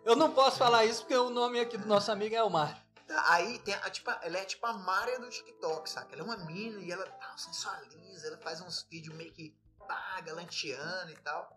[0.04, 2.76] Eu não posso falar isso porque o nome aqui do nosso amigo é o Mário.
[3.08, 6.16] Tá, Aí tem a, tipo, ela é tipo a Mária do TikTok, saca?
[6.16, 9.56] Ela é uma mina e ela tá, sensualiza, ela faz uns vídeos meio que
[9.88, 11.48] pá, galanteando e tal.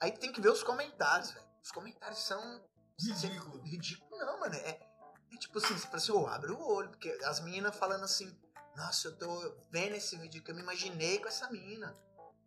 [0.00, 1.46] Aí tem que ver os comentários, velho.
[1.62, 2.60] Os comentários são.
[2.98, 3.62] Ridículo.
[3.62, 4.54] Ridículo, não, mano.
[4.56, 4.80] É,
[5.32, 8.36] é tipo assim, você assim, ô, abre o olho, porque as meninas falando assim,
[8.74, 11.96] nossa, eu tô vendo esse vídeo que eu me imaginei com essa mina.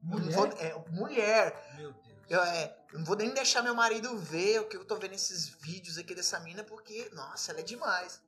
[0.01, 0.35] Mulher?
[0.35, 1.73] vou- é, mulher.
[1.75, 2.17] Meu Deus.
[2.29, 5.13] Eu, é, eu não vou nem deixar meu marido ver o que eu tô vendo
[5.13, 8.21] esses vídeos aqui dessa mina, porque, nossa, ela é demais.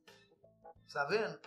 [0.92, 1.38] Tá vendo?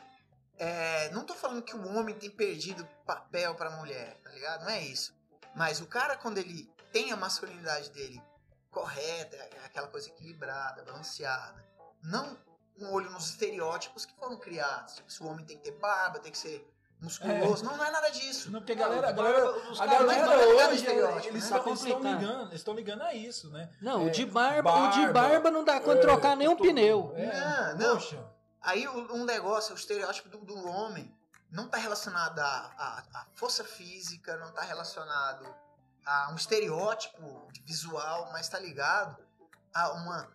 [0.58, 4.62] É, não tô falando que o homem tem perdido papel pra mulher, tá ligado?
[4.64, 5.14] Não é isso.
[5.56, 8.22] Mas o cara, quando ele tem a masculinidade dele
[8.70, 11.64] correta, aquela coisa equilibrada, balanceada,
[12.04, 12.38] não
[12.78, 14.96] com olho nos estereótipos que foram criados.
[14.96, 16.68] Tipo, se o homem tem que ter barba, tem que ser
[17.04, 17.64] musculoso.
[17.66, 18.50] Não, não é nada disso.
[18.52, 21.58] Não, porque a galera, a Não, galera, os a galera é hoje, estereótipo, eles né?
[21.58, 22.20] estão eles estão Complicado.
[22.22, 23.70] ligando, eles estão ligando a isso, né?
[23.82, 26.48] Não, É, o de barba, o de barba, barba não dá quando É, trocar nem
[26.48, 26.68] um tudo.
[26.68, 27.14] pneu.
[27.16, 27.94] É, Não, não.
[27.96, 28.24] Poxa.
[28.62, 31.14] Aí o- um negócio, o estereótipo do, do homem
[31.52, 32.46] não tá relacionado à,
[32.78, 35.46] à- à força física, não tá relacionado
[36.06, 39.18] a um estereótipo visual, mas tá ligado
[39.74, 40.28] a uma.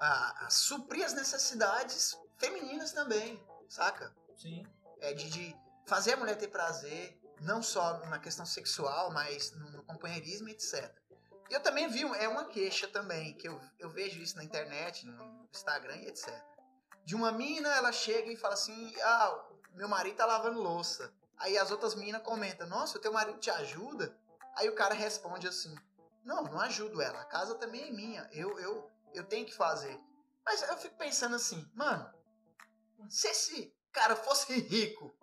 [0.00, 4.10] a, a suprir as necessidades femininas também, saca?
[4.34, 4.64] Sim.
[5.02, 5.56] É de, de
[5.90, 10.88] fazer a mulher ter prazer, não só na questão sexual, mas no, companheirismo, etc.
[11.50, 15.48] Eu também vi, é uma queixa também, que eu, eu vejo isso na internet, no
[15.52, 16.32] Instagram e etc.
[17.04, 21.12] De uma mina, ela chega e fala assim, ah, meu marido tá lavando louça.
[21.36, 24.16] Aí as outras minas comentam, nossa, o teu marido te ajuda?
[24.54, 25.74] Aí o cara responde assim,
[26.24, 29.98] não, não ajudo ela, a casa também é minha, eu, eu, eu tenho que fazer.
[30.44, 32.08] Mas eu fico pensando assim, mano,
[33.08, 35.18] se esse cara fosse rico,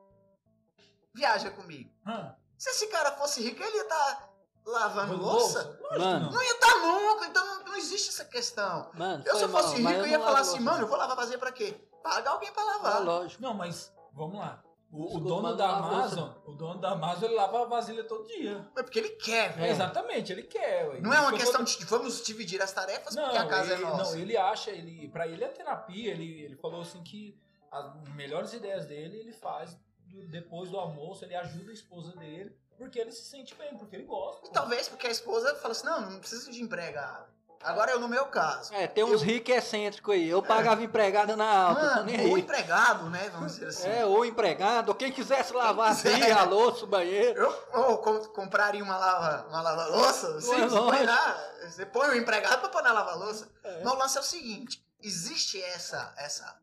[1.18, 1.90] viaja comigo.
[2.06, 2.36] Hã?
[2.58, 4.30] Se esse cara fosse rico, ele ia estar
[4.66, 5.78] lavando louça?
[5.82, 6.32] Lógico Mano.
[6.32, 8.90] Não ia estar nunca, então não, não existe essa questão.
[8.94, 10.98] Mano, Eu, se eu fosse mal, rico, eu ia falar assim, louça, mano, eu vou
[10.98, 11.76] lavar fazer pra quê?
[12.04, 13.04] Pagar alguém pra É lavar.
[13.04, 13.42] lógico.
[13.42, 13.54] não.
[13.54, 14.64] Mas vamos lá.
[14.90, 18.66] O, o dono da Amazon, o dono da Amazon, ele lava a vasilha todo dia.
[18.76, 19.72] É porque ele quer, É, velho.
[19.74, 20.88] exatamente, ele quer.
[20.88, 21.02] ué.
[21.02, 23.84] Não é uma questão eu- de vamos dividir as tarefas Não, porque a casa ele,
[23.84, 24.12] é nossa.
[24.16, 27.38] não, ele acha, ele, pra ele é terapia, ele, ele falou assim que
[27.70, 29.78] as melhores ideias dele ele faz
[30.10, 33.96] do- depois do almoço, ele ajuda a esposa dele, porque ele se sente bem, porque
[33.96, 34.46] ele gosta.
[34.46, 34.54] E pô.
[34.54, 37.26] talvez porque a esposa fala assim, não, não preciso de empregado.
[37.64, 38.72] Agora eu, no meu caso.
[38.72, 40.30] É, tem uns ricos excêntricos aí.
[40.30, 42.42] Eu pagava empregada na alta, Mano, nem ou aí.
[42.44, 43.30] empregado, né?
[43.30, 43.90] Vamos dizer assim.
[43.90, 46.22] É, ou empregado, ou quem quisesse lavar quiser.
[46.22, 47.42] assim, a louça, o banheiro.
[47.42, 51.86] Eu ou com- compraria uma lava, uma lava louça, sim, Ué, você põe lá, você
[51.88, 53.50] põe o empregado pra pôr na lava louça.
[53.64, 53.84] É.
[53.84, 56.62] Mas o lance é o seguinte, existe essa essa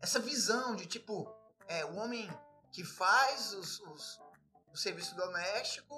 [0.00, 1.32] essa visão de tipo,
[1.68, 2.28] é, o homem
[2.72, 4.20] que faz os, os,
[4.72, 5.94] o serviço doméstico,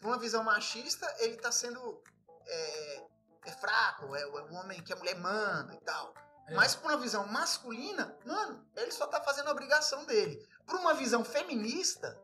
[0.00, 2.02] por uma visão machista, ele tá sendo
[2.46, 3.02] é,
[3.46, 6.14] é fraco, é, o- é o homem que a mulher manda e tal.
[6.46, 6.54] É.
[6.54, 10.48] Mas por uma visão masculina, mano, ele só tá fazendo a obrigação dele.
[10.66, 12.18] Por uma visão feminista,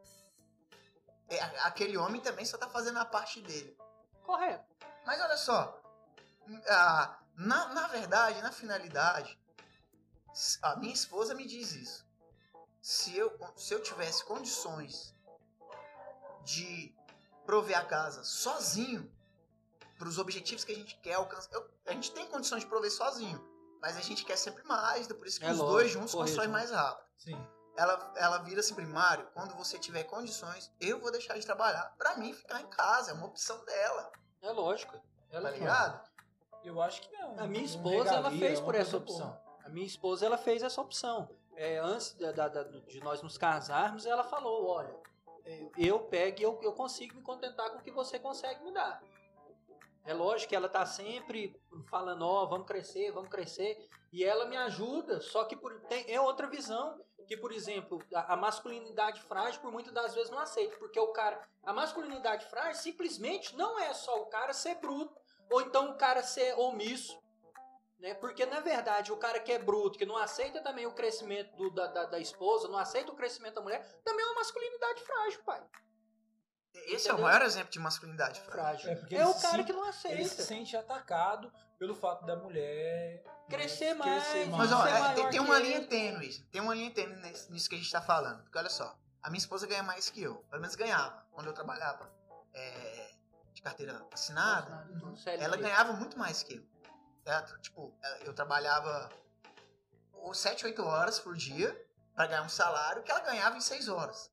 [1.29, 3.77] é, aquele homem também só tá fazendo a parte dele.
[4.23, 4.65] Correto.
[5.05, 5.79] Mas olha só,
[6.69, 9.39] a- na, na verdade, na finalidade,
[10.63, 12.04] a minha esposa me diz isso.
[12.85, 15.15] Se eu, se eu tivesse condições
[16.45, 16.95] de
[17.47, 19.11] prover a casa sozinho,
[19.99, 22.93] para os objetivos que a gente quer alcançar, eu- a gente tem condições de prover
[22.93, 23.43] sozinho,
[23.81, 26.29] mas a gente quer sempre mais, por isso que É os lógico, dois juntos correto.
[26.33, 27.07] constroem mais rápido.
[27.17, 27.49] Sim.
[27.75, 32.19] Ela, ela vira assim, primário, quando você tiver condições, eu vou deixar de trabalhar para
[32.19, 35.01] mim ficar em casa, é uma opção dela, É lógico.
[35.31, 36.11] Ela tá ligado?
[36.63, 37.39] Eu acho que não.
[37.41, 39.03] A minha esposa, ela fez é por essa boa.
[39.03, 39.41] opção.
[39.65, 41.35] A minha esposa, ela fez essa opção.
[41.57, 42.17] É, antes
[42.89, 44.95] de nós nos casarmos, ela falou, olha,
[45.45, 48.73] é, eu pego e eu, eu consigo me contentar com o que você consegue me
[48.73, 49.03] dar.
[50.07, 53.89] É lógico que ela tá sempre falando, ó, vamos crescer, vamos crescer.
[54.13, 57.01] E ela me ajuda, só que por, tem, é outra visão.
[57.27, 60.77] Que, por exemplo, a, a masculinidade frágil, por muitas das vezes, não aceita.
[60.77, 61.41] Porque o cara.
[61.63, 65.19] A masculinidade frágil simplesmente não é só o cara ser bruto,
[65.51, 67.19] ou então o cara ser omisso.
[68.05, 68.13] Né?
[68.13, 71.71] Porque, na verdade, o cara que é bruto, que não aceita também o crescimento do-
[71.71, 75.43] da, da, da esposa, não aceita o crescimento da mulher, também é uma masculinidade frágil,
[75.43, 75.63] pai.
[76.75, 77.19] Esse é o Entendeu?
[77.23, 78.91] maior exemplo de masculinidade frágil.
[78.95, 79.09] Frágil.
[79.19, 80.43] É, É o cara que não Ele se aceita.
[80.43, 85.41] sente atacado pelo fato da mulher Crescer mais, Mas ó, Ser é, maior tem, tem
[85.41, 85.69] uma ele.
[85.69, 86.39] linha tênue.
[86.51, 87.15] Tem uma linha tênue
[87.51, 88.43] nisso que a gente tá falando.
[88.43, 90.37] Porque olha só, a minha esposa ganha mais que eu.
[90.51, 91.27] Pelo menos ganhava.
[91.33, 92.11] Quando eu trabalhava
[92.55, 93.11] é,
[93.55, 94.87] de carteira assinada,
[95.17, 95.43] CLT.
[95.45, 96.74] ela ganhava muito mais que eu.
[97.63, 99.09] Tipo, ela- eu trabalhava
[100.13, 101.75] ou 7, 8 horas por dia
[102.15, 104.31] pra ganhar um salário que ela ganhava em 6 horas.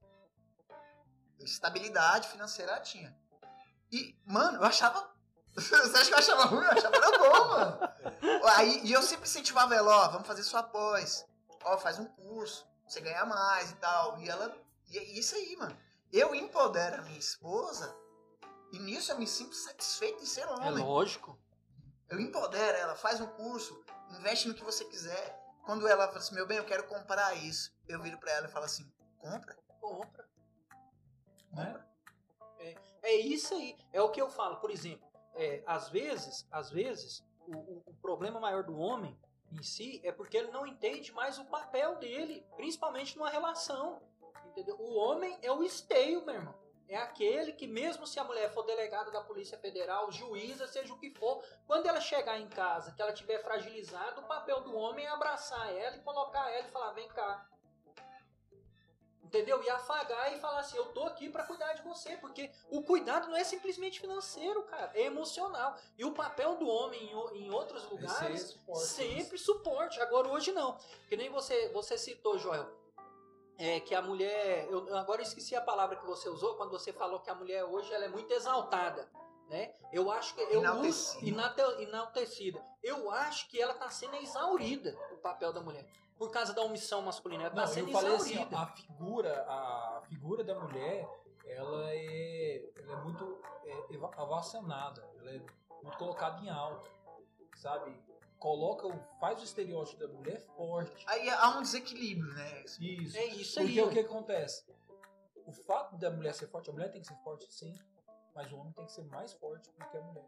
[1.39, 3.15] Estabilidade financeira ela tinha.
[3.91, 5.09] E, mano, eu achava.
[5.55, 6.63] Você acha que eu achava ruim?
[6.63, 7.79] Eu achava era bom, mano.
[8.55, 11.25] Aí, e eu sempre incentivava ela, ó, vamos fazer sua pós.
[11.63, 14.17] Ó, faz um curso, você ganha mais e tal.
[14.19, 14.55] E ela.
[14.87, 15.77] E é isso aí, mano.
[16.11, 17.93] Eu empodero a minha esposa
[18.73, 20.83] e nisso eu me sinto satisfeito em ser É homem.
[20.83, 21.37] lógico.
[22.11, 23.83] Eu empodero ela, faz um curso,
[24.19, 25.39] investe no que você quiser.
[25.65, 28.51] Quando ela fala assim, meu bem, eu quero comprar isso, eu viro pra ela e
[28.51, 29.55] falo assim, compra.
[29.79, 30.27] Compra.
[31.51, 31.85] né?
[33.03, 33.75] É isso aí.
[33.91, 35.07] É o que eu falo, por exemplo.
[35.35, 39.17] É, às vezes, às vezes, o, o- o problema maior do homem
[39.51, 44.01] em si é porque ele não entende mais o papel dele, principalmente numa relação.
[44.47, 44.75] Entendeu?
[44.79, 46.60] O homem é o esteio, meu irmão.
[46.91, 50.99] É aquele que, mesmo se a mulher for delegada da Polícia Federal, juíza, seja o
[50.99, 55.05] que for, quando ela chegar em casa, que ela tiver fragilizada, o papel do homem
[55.05, 57.47] é abraçar ela e colocar ela e falar: vem cá.
[59.23, 59.63] Entendeu?
[59.63, 63.29] E afagar e falar assim, eu tô aqui pra cuidar de você, porque o cuidado
[63.29, 65.77] não é simplesmente financeiro, cara, é emocional.
[65.97, 70.01] E o papel do homem em, em outros lugares suporte, sempre suporte.
[70.01, 70.77] Agora hoje não.
[71.07, 72.80] Que nem você, você citou, Joel.
[73.63, 76.91] É que a mulher, eu eu agora esqueci a palavra que você usou quando você
[76.91, 79.07] falou que a mulher hoje ela é muito exaltada,
[79.47, 79.71] né?
[79.93, 81.19] Eu acho que eu uso
[81.79, 82.65] Enaltecida.
[82.81, 85.85] Eu acho que ela tá sendo exaurida o papel da mulher
[86.17, 87.43] por causa da omissão masculina.
[87.43, 88.55] Ela tá Não, sendo eu falei assim, exaurida.
[88.55, 91.07] ó, a figura, a figura da mulher,
[91.45, 93.71] ela é, ela é muito é,
[95.19, 95.39] ela é
[95.83, 96.89] muito colocada em alta,
[97.57, 97.95] sabe?
[98.41, 101.05] Coloca, o- faz o estereótipo da mulher forte.
[101.07, 102.63] Aí há um desequilíbrio, né?
[102.63, 103.15] Isso.
[103.15, 103.67] É isso aí.
[103.67, 104.65] Porque o que acontece?
[105.45, 107.77] O fato da mulher ser forte, a mulher tem que ser forte sim,
[108.33, 110.25] mas o homem tem que ser mais forte do que a mulher.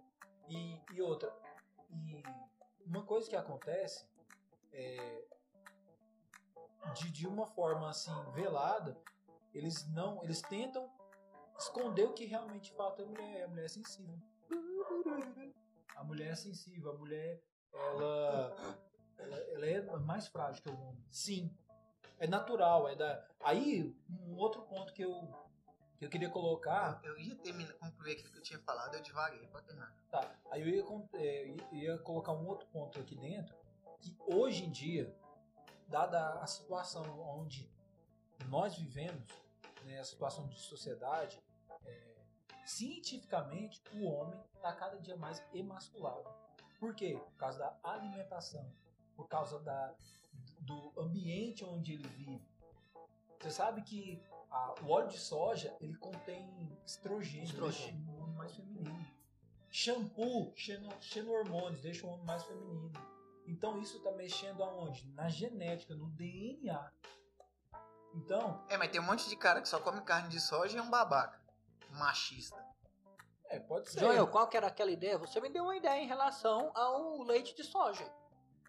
[0.47, 1.35] E, e outra,
[1.89, 2.21] e
[2.85, 4.05] uma coisa que acontece
[4.71, 5.25] é
[6.93, 8.95] de, de uma forma assim velada,
[9.55, 10.87] eles não, eles tentam
[11.57, 14.19] esconder o que realmente é a mulher, a mulher é sensível.
[15.95, 17.41] A mulher é sensível, a mulher
[17.73, 18.55] ela
[19.17, 21.03] ela, ela é mais frágil que o homem.
[21.09, 21.55] Sim.
[22.19, 23.25] É natural, é da.
[23.43, 25.13] Aí, um outro ponto que eu,
[25.97, 27.01] que eu queria colocar.
[27.03, 29.93] Eu ia terminar, concluir aquilo que eu tinha falado, eu devaguei, pode terminar.
[30.09, 33.55] Tá, aí eu ia, con- é, ia colocar um outro ponto aqui dentro.
[33.99, 35.13] Que hoje em dia,
[35.87, 37.03] dada a situação
[37.39, 37.69] onde
[38.47, 39.27] nós vivemos,
[39.83, 41.41] né, a situação de sociedade,
[41.85, 42.15] é,
[42.65, 46.29] cientificamente o homem está cada dia mais emasculado.
[46.83, 47.13] Por quê?
[47.17, 48.69] Por causa da alimentação,
[49.15, 49.95] por causa da,
[50.59, 52.45] do ambiente onde ele vive.
[53.39, 57.95] Você sabe que a- o óleo de soja ele contém estrogênio, Estrogênio.
[58.05, 59.07] deixa o homem mais feminino.
[59.71, 62.91] Shampoo, xeno, xeno-hormônios, deixa o homem mais feminino.
[63.47, 65.07] Então isso está mexendo aonde?
[65.13, 66.91] Na genética, no DNA.
[68.13, 70.79] Então, É, mas tem um monte de cara que só come carne de soja e
[70.79, 71.41] é um babaca.
[71.91, 72.61] Machista.
[73.53, 73.99] É, pode ser.
[73.99, 75.17] Joel, qual que era aquela ideia?
[75.17, 78.05] Você me deu uma ideia em relação ao leite de soja.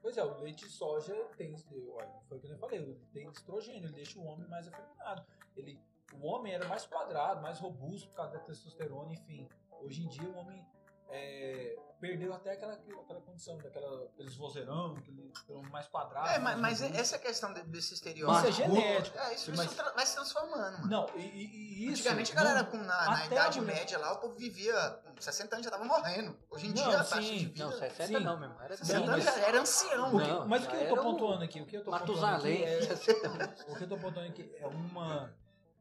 [0.02, 1.56] Pois é, o leite de soja tem,
[1.94, 5.24] olha, foi o que eu falei, ele tem estrogênio, ele deixa o homem mais afeminado.
[5.56, 5.80] Ele,
[6.12, 9.48] o homem era mais quadrado, mais robusto por causa da testosterona, enfim.
[9.80, 10.62] Hoje em dia o homem
[11.08, 15.32] é, perdeu até aquela, aquela condição, daquela, aqueles vozeirão, aquele
[15.70, 16.28] mais quadrado.
[16.28, 18.48] É, mas, mais mas essa questão de- desse Isso estereótipo.
[18.48, 19.18] é genético.
[19.18, 20.86] É, isso, Mas- isso vai se transformando, mano.
[20.88, 22.00] Não, e, e- e isso.
[22.02, 24.74] Antigamente a galera não- com, na, na Idade a mulher- Média lá, o povo vivia
[25.04, 26.36] com 60 anos já tava morrendo.
[26.50, 27.38] Hoje em Não, dia a taxa sim.
[27.38, 27.64] de vida.
[27.64, 28.24] Não, 60 Sim.
[28.24, 28.62] não, meu irmão.
[28.62, 30.12] Era 60 Sim, anos já era ancião.
[30.12, 31.60] Não, mas o que eu tô pontuando aqui?
[31.60, 32.64] O que eu tô pontuando aqui Matusalém.
[32.64, 32.78] é,
[33.72, 35.34] o que eu tô pontuando aqui é uma.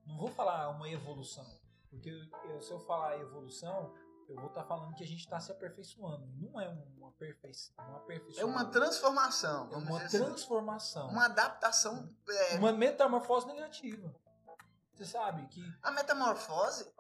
[0.06, 1.46] Não vou falar uma evolução.
[1.90, 2.10] Porque
[2.46, 3.94] eu- se eu falar evolução,
[4.30, 6.26] eu vou estar falando que a gente está se aperfeiçoando.
[6.38, 7.76] Não é uma perfeição.
[7.78, 8.04] Uma
[8.38, 9.70] É uma transformação.
[9.72, 10.18] É uma assim.
[10.18, 11.10] transformação.
[11.10, 12.10] Uma adaptação.
[12.30, 14.14] é, Uma metamorfose negativa.
[14.94, 15.62] Você sabe que.
[15.82, 16.92] A metamorfose,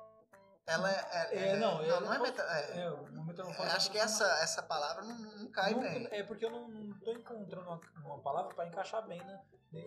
[0.65, 1.07] ela é.
[1.31, 3.69] É, é- não, não, é- não é meta, é, É, uma metamorfose.
[3.69, 6.07] acho que essa, essa palavra não, não cai Não- bem.
[6.11, 9.41] É porque eu não, tô encontrando uma, uma palavra para encaixar bem né,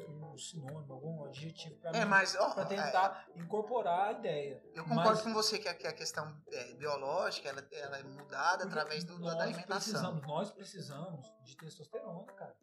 [0.08, 2.04] um sinônimo, algum adjetivo para É,
[2.38, 4.62] ó, para é, tentar incorporar a ideia.
[4.74, 8.02] eu concordo mas- com você que a, que a questão é, biológica ela, ela é
[8.02, 9.76] mudada através do, nós da alimentação.
[9.76, 12.56] Precisamos, nós precisamos de testosterona, cara.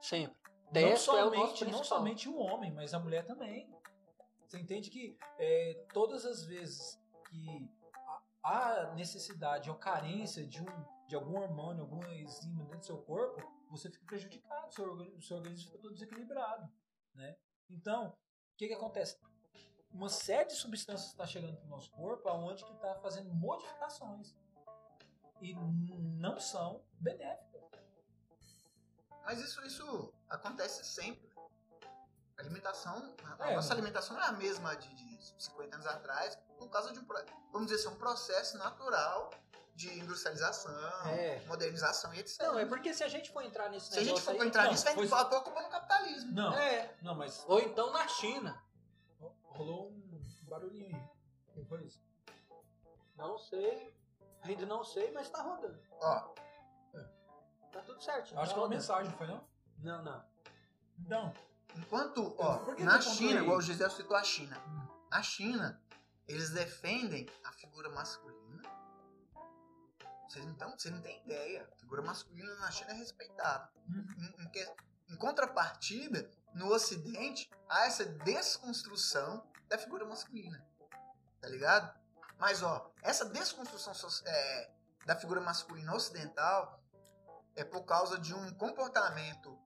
[0.00, 0.36] Sempre.
[0.66, 3.70] Não Testo é o somente, não somente o homem, mas a mulher também.
[4.46, 7.70] Você entende que é, todas as vezes que
[8.08, 12.98] há há necessidade ou carência de, um, de algum hormônio, alguma enzima dentro do seu
[12.98, 16.70] corpo, você fica prejudicado, seu organismo, seu organismo fica todo desequilibrado.
[17.14, 17.36] Né?
[17.70, 19.18] Então, o que, que acontece?
[19.90, 24.34] Uma série de substâncias está chegando para o nosso corpo, aonde que está fazendo modificações.
[25.40, 27.62] E não são benéficas.
[29.24, 31.26] Mas isso, isso acontece sempre.
[32.36, 33.80] A alimentação, a É, nossa mano.
[33.80, 37.06] alimentação não é a mesma de, de 50 anos atrás, por causa de um,
[37.50, 39.30] vamos dizer assim, um processo natural
[39.76, 40.72] de industrialização,
[41.10, 41.38] É.
[41.46, 42.40] modernização e etc.
[42.40, 44.64] Não, é porque se a gente for entrar nesse Se a gente for aí- entrar
[44.64, 46.32] não, nisso, vai foi- falar a culpa no capitalismo.
[46.32, 46.94] Não, É.
[47.02, 48.60] não, mas Ou então na China.
[49.44, 51.02] rolou um barulhinho aí.
[51.48, 52.02] O que foi isso?
[53.16, 53.94] Não sei.
[54.42, 55.78] Ainda não sei, mas tá rodando.
[56.00, 56.34] Ó,
[57.72, 58.38] Tá tudo certo.
[58.38, 59.46] Acho que é uma mensagem, não foi não?
[59.80, 60.24] Não, não.
[60.98, 61.34] Não.
[61.76, 64.88] enquanto, ó, na China, igual o Gisele citou a China, Hum.
[65.10, 65.82] a China,
[66.26, 68.45] eles defendem a figura masculina.
[70.36, 71.66] Vocês não, tão, vocês não têm ideia.
[71.72, 73.70] A figura masculina na China é respeitada.
[73.88, 74.34] Uhum.
[74.38, 74.76] Em, em
[75.08, 80.62] em contrapartida, no Ocidente, há essa desconstrução da figura masculina.
[81.40, 81.98] Tá ligado?
[82.38, 83.94] Mas, ó, essa desconstrução
[84.26, 84.70] é,
[85.06, 86.82] da figura masculina ocidental
[87.54, 89.58] é por causa de um comportamento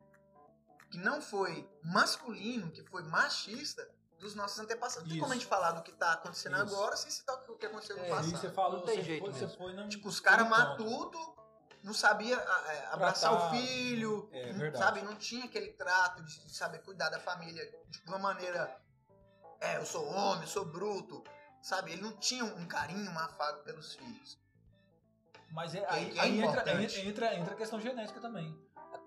[0.89, 3.91] que não foi masculino, que foi machista
[4.21, 5.05] dos nossos antepassados.
[5.05, 6.75] Não tem como a gente falar do que tá acontecendo Isso.
[6.77, 8.37] agora sem citar o que aconteceu no É, E passado.
[8.37, 9.57] você falou, Não tem você jeito foi, você mesmo.
[9.59, 10.77] foi num- Tipo, os caras ponto.
[10.85, 11.37] tudo,
[11.83, 13.47] não sabia ah, é, abraçar Tratar.
[13.47, 14.85] o filho, É, não- verdade.
[14.85, 15.03] sabe?
[15.03, 18.77] Não tinha aquele trato de, de saber cuidar da família de uma maneira.
[19.61, 21.25] É, eu sou homem, eu sou bruto,
[21.62, 21.93] sabe?
[21.93, 24.39] Ele não tinha um carinho, um afago pelos filhos.
[25.51, 26.71] Mas é, aí, é aí entra,
[27.03, 28.57] entra, entra a questão genética também.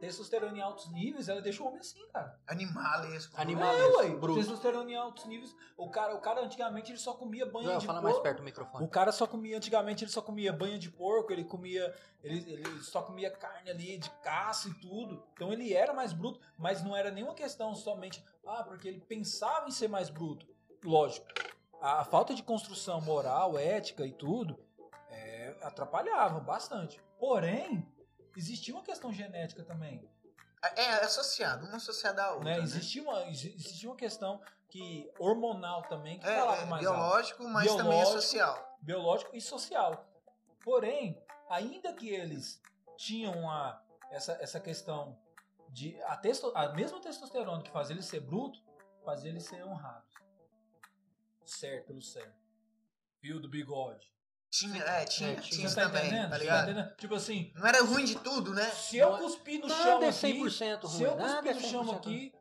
[0.07, 2.39] Testosterona em altos níveis, ela deixa o homem assim, cara.
[2.47, 3.33] Animalesco.
[3.39, 4.09] Animal- É, ué.
[4.15, 4.39] bruto.
[4.39, 5.55] Testosterona em altos níveis.
[5.77, 8.13] O cara, o cara antigamente ele só comia banha Joel, de fala porco.
[8.13, 8.85] mais perto do microfone.
[8.85, 11.93] O cara só comia, antigamente ele só comia banha de porco, ele comia,
[12.23, 15.23] ele, ele só comia carne ali de caça e tudo.
[15.33, 19.67] Então ele era mais bruto, mas não era nenhuma questão somente, ah, porque ele pensava
[19.67, 20.45] em ser mais bruto.
[20.83, 21.25] Lógico,
[21.81, 24.59] a, a falta de construção moral, ética e tudo,
[25.09, 26.99] é, atrapalhava bastante.
[27.19, 27.87] Porém,
[28.35, 30.07] existia uma questão genética também.
[30.63, 32.45] É, é associado, uma associada à outra.
[32.51, 32.57] Né?
[32.57, 32.63] né?
[32.63, 36.97] Existia, uma, exi- existia uma questão que hormonal também, que É, falava é mais alto
[36.97, 38.21] biológico, mas também é Biológico.
[38.21, 38.77] social.
[38.81, 40.07] biológico e social.
[40.63, 42.61] Porém, ainda que eles
[42.97, 45.19] tinham a, essa, essa questão
[45.69, 48.63] de a, testo, a mesma testosterona que fazia eles ser bruto,
[49.03, 50.13] fazia eles ser honrados.
[51.45, 52.41] Certo pelo certo.
[53.19, 54.11] Fio do bigode.
[54.55, 55.69] Tinha, é, tinha, É, tinha tinha.
[55.75, 56.29] tá também, entendendo?
[56.29, 56.69] tá ligado?
[56.69, 56.95] entendendo?
[56.97, 58.65] Tipo assim, Não era ruim de tudo, né?
[58.69, 60.49] se eu Não é- cuspir no Nada chão é aqui, 100% ruim.
[60.51, 62.33] se eu cuspir é no chão 100% aqui,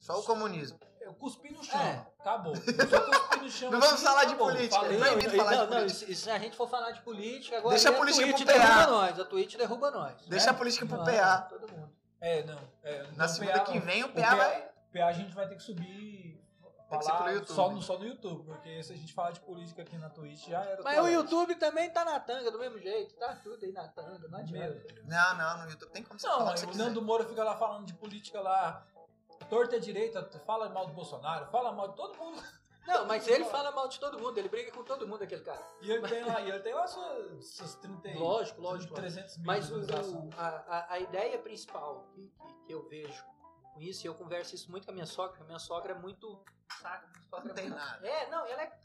[0.00, 0.80] Só o comunismo.
[1.00, 1.80] eu cuspi no chão.
[1.80, 2.04] É.
[2.18, 2.54] Acabou.
[3.48, 6.06] Chão Não vamos aqui, falar de política, Falei, Não, não, falar de não, política.
[6.06, 8.46] se, se a gente for falar de política, agora Deixa a aí política Twitch pro
[8.46, 8.52] PA.
[8.58, 9.20] derruba nós.
[9.20, 10.26] A Twitch derruba nós.
[10.26, 11.38] Deixa a política pro Ah, PA.
[11.50, 11.92] Todo mundo.
[12.20, 12.58] É, não.
[12.82, 14.68] É, Na então, segunda PA que vem o o PA PA vai.
[14.94, 16.33] PA a gente vai ter que subir.
[16.88, 17.46] Falar.
[17.46, 20.48] Só no, só no YouTube, porque se a gente falar de política aqui na Twitch
[20.48, 20.82] já era.
[20.82, 21.08] Mas o.
[21.08, 23.14] YouTube também tá na tanga do mesmo jeito.
[23.16, 24.28] Tá tudo aí na tanga.
[24.28, 25.02] Não adianta.
[25.04, 26.84] Não, não, no YouTube tem como você Não, falar o aí que você o.
[26.84, 28.86] Nando Moura fica lá falando de política lá.
[29.48, 32.42] Torta é direita, fala mal do Bolsonaro, fala mal de todo mundo.
[32.86, 34.36] Não, mas ele fala mal de todo mundo.
[34.36, 35.66] Ele briga com todo mundo, aquele cara.
[35.80, 38.94] E ele tem lá, e ele tem lá suas, suas 30 e- Lógico, lógico.
[38.94, 39.80] 300 mil Mas o,
[40.36, 42.30] a, a, a ideia principal que,
[42.66, 43.24] que eu vejo
[43.74, 45.92] com isso, e eu converso isso muito com a minha sogra, porque a minha sogra
[45.92, 46.42] é muito.
[46.80, 47.06] Sabe?
[47.08, 48.06] Minha sogra Não é tem muito- nada.
[48.08, 48.78] É, não, ela é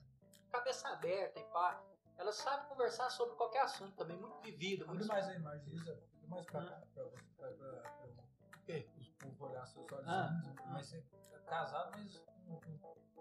[0.51, 1.81] cabeça aberta e pá.
[2.17, 5.07] Ela sabe conversar sobre qualquer assunto também, muito vivida, muito.
[5.07, 5.91] mais aí, Margisa.
[5.93, 7.23] Abre mais pra cá, pra você.
[7.37, 7.89] Pra, pra, pra,
[8.57, 8.89] O quê?
[8.99, 10.05] os povos olhar seus olhos.
[10.07, 10.29] Ah.
[10.67, 12.17] Mas você é casado, mas.
[12.17, 12.59] com-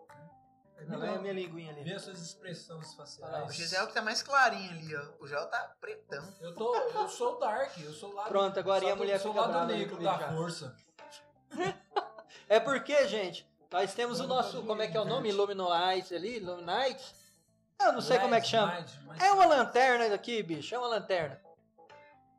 [0.08, 0.30] né?
[0.78, 1.84] É Não, é a minha linguinha ali.
[1.84, 3.54] ver as suas expressões O faciais.
[3.54, 5.12] Gisel que tá mais clarinho ali, ó.
[5.20, 6.34] O Joel tá pretão.
[6.40, 8.24] Eu, tô, eu sou o Dark, eu sou lá.
[8.28, 10.76] Pronto, agora e a mulher sou fica lado brava negro comigo da força.
[12.48, 14.62] É porque, gente, nós temos o nosso.
[14.64, 15.28] Como é que é o nome?
[15.28, 16.36] Illuminite ali?
[16.36, 17.14] Illuminite?
[17.80, 18.72] Eu não sei como é que chama.
[18.74, 20.74] Light, mas- É uma lanterna aqui, bicho.
[20.74, 21.40] É uma lanterna.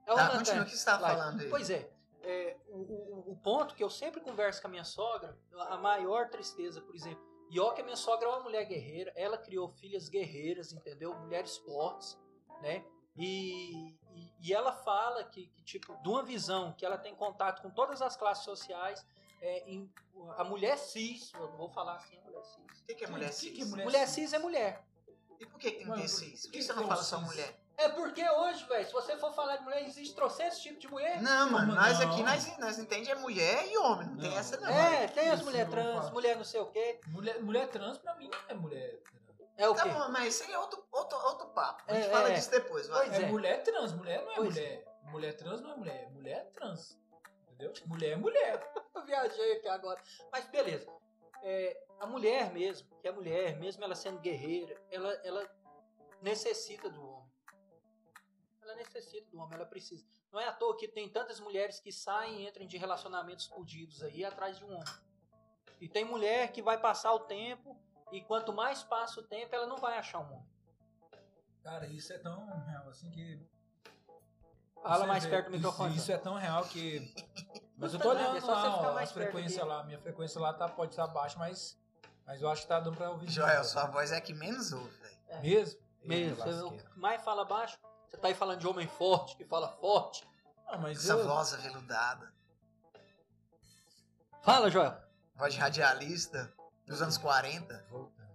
[0.06, 0.62] É uma Tá, continua lanterna.
[0.64, 1.10] o que você tava Lá.
[1.10, 1.50] falando aí.
[1.50, 1.90] Pois é.
[2.24, 5.38] é, o, o- o ponto que eu sempre converso com a minha sogra,
[5.70, 7.24] a maior tristeza, por exemplo.
[7.50, 11.14] E ó que a minha sogra é uma mulher guerreira, ela criou filhas guerreiras, entendeu?
[11.16, 12.18] Mulheres fortes,
[12.62, 12.84] né?
[13.18, 13.96] E,
[14.42, 18.02] e, ela fala que, que, tipo, de uma visão que ela tem contato com todas
[18.02, 19.06] as classes sociais,
[19.42, 19.92] é, em-
[20.38, 22.80] a mulher cis, eu não vou falar assim, a mulher cis.
[22.82, 23.54] O que, que é mulher Que- cis?
[23.58, 24.84] que mulher- Mulher cis é mulher.
[25.40, 26.42] E por que, que tem que Mano, ter por- cis?
[26.42, 27.26] Por que que você não é fala um só cis?
[27.28, 27.60] mulher?
[27.78, 31.22] É porque hoje, velho, se você for falar de mulher, existe trocentos tipos de mulher.
[31.22, 32.12] Não, mano, nós não?
[32.12, 34.06] aqui, nós, nós entendemos é mulher e homem.
[34.10, 34.38] Não, tem Não.
[34.38, 34.68] essa não.
[34.70, 37.00] É, tem as mulheres trans, mulher não sei o quê.
[37.08, 39.00] Mulher, mulher trans pra mim não é mulher.
[39.60, 39.90] É o Tá quê?
[39.90, 41.84] bom, mas isso aí é outro, outro, outro papo.
[41.88, 42.34] A gente É, fala é.
[42.34, 43.08] disso depois, vai.
[43.10, 43.28] Pois É, é.
[43.28, 44.86] mulher trans, mulher não é Pois mulher.
[45.12, 46.98] Mulher trans não é mulher, mulher é trans.
[47.44, 47.74] Entendeu?
[47.86, 48.74] Mulher é mulher.
[48.96, 50.02] Eu viajei aqui agora.
[50.32, 50.90] Mas beleza.
[51.44, 55.50] É, a mulher mesmo, que é mulher, mesmo ela sendo guerreira, ela, ela
[56.22, 57.30] necessita do homem.
[58.62, 60.06] Ela necessita do homem, ela precisa.
[60.32, 64.02] Não é à toa que tem tantas mulheres que saem e entram de relacionamentos fudidos
[64.04, 64.94] aí atrás de um homem.
[65.82, 67.78] E tem mulher que vai passar o tempo
[68.12, 70.50] e quanto mais passa o tempo, ela não vai achar um homem.
[71.64, 73.40] Cara, isso é tão real assim que.
[74.82, 75.96] Fala mais vê, perto do isso- microfone.
[75.96, 77.14] Isso, é tão real que.
[77.78, 79.84] Mas eu Custa tô olhando é lá, ó, mais a frequência lá.
[79.84, 81.78] Minha frequência lá tá, pode estar baixa, mas.
[82.26, 83.30] Mas eu acho que tá dando pra ouvir.
[83.30, 85.18] Joel, sua voz é que menos ouve, velho.
[85.28, 85.42] É.
[85.42, 85.82] Mesmo?
[86.04, 87.78] Mesmo, você- o mais fala baixo.
[88.08, 90.28] Você tá aí falando de homem forte, que fala forte.
[90.66, 91.28] Não, mas Essa eu.
[91.28, 92.34] voz aveludada.
[94.42, 94.98] Fala, Joel.
[95.36, 96.52] Voz de radialista
[96.90, 97.86] dos anos 40.
[97.90, 98.30] Voltando.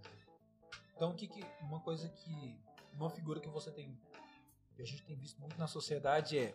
[0.95, 2.57] Então, o que, que uma coisa que
[2.93, 4.01] uma figura que você tem
[4.77, 6.55] que a gente tem visto muito na sociedade é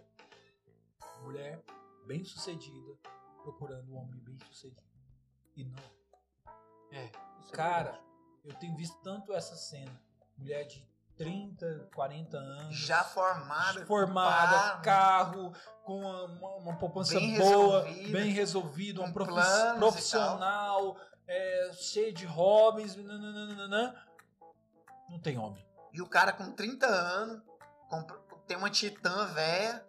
[1.21, 1.61] mulher
[2.05, 2.97] bem sucedida
[3.43, 4.81] procurando um homem bem sucedido
[5.55, 5.83] e não.
[6.91, 7.11] É, é
[7.51, 8.03] Cara, verdade.
[8.45, 10.01] eu tenho visto tanto essa cena,
[10.37, 10.85] mulher de
[11.19, 13.85] 30, 40 anos, Já formada.
[13.85, 19.77] formada, pá, carro, com uma, uma, poupança Bem boa, resolvida, bem resolvida, uma e tal.
[19.77, 20.97] profissional,
[21.29, 23.95] é, cheio de hobbies, nananana.
[25.07, 25.63] não tem homem.
[25.93, 27.41] E o cara com 30 anos,
[28.47, 29.85] tem uma Titan velha,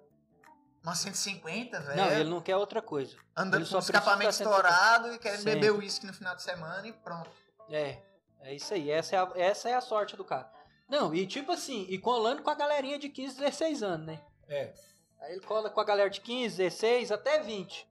[0.83, 3.17] uma 150 velha, Não, ele não quer outra coisa.
[3.37, 5.55] andando ele com escapamento estourado e querendo Sempre.
[5.61, 7.31] beber uísque no final de semana e pronto.
[7.71, 7.99] É,
[8.41, 8.91] é isso aí.
[8.91, 10.51] Essa é a, essa é a sorte do cara.
[10.89, 14.21] Não, e tipo assim, e colando com a galerinha de 15, 16 anos, né?
[14.49, 14.73] É.
[15.21, 17.89] Aí ele cola com a galera de 15, 16, até 20.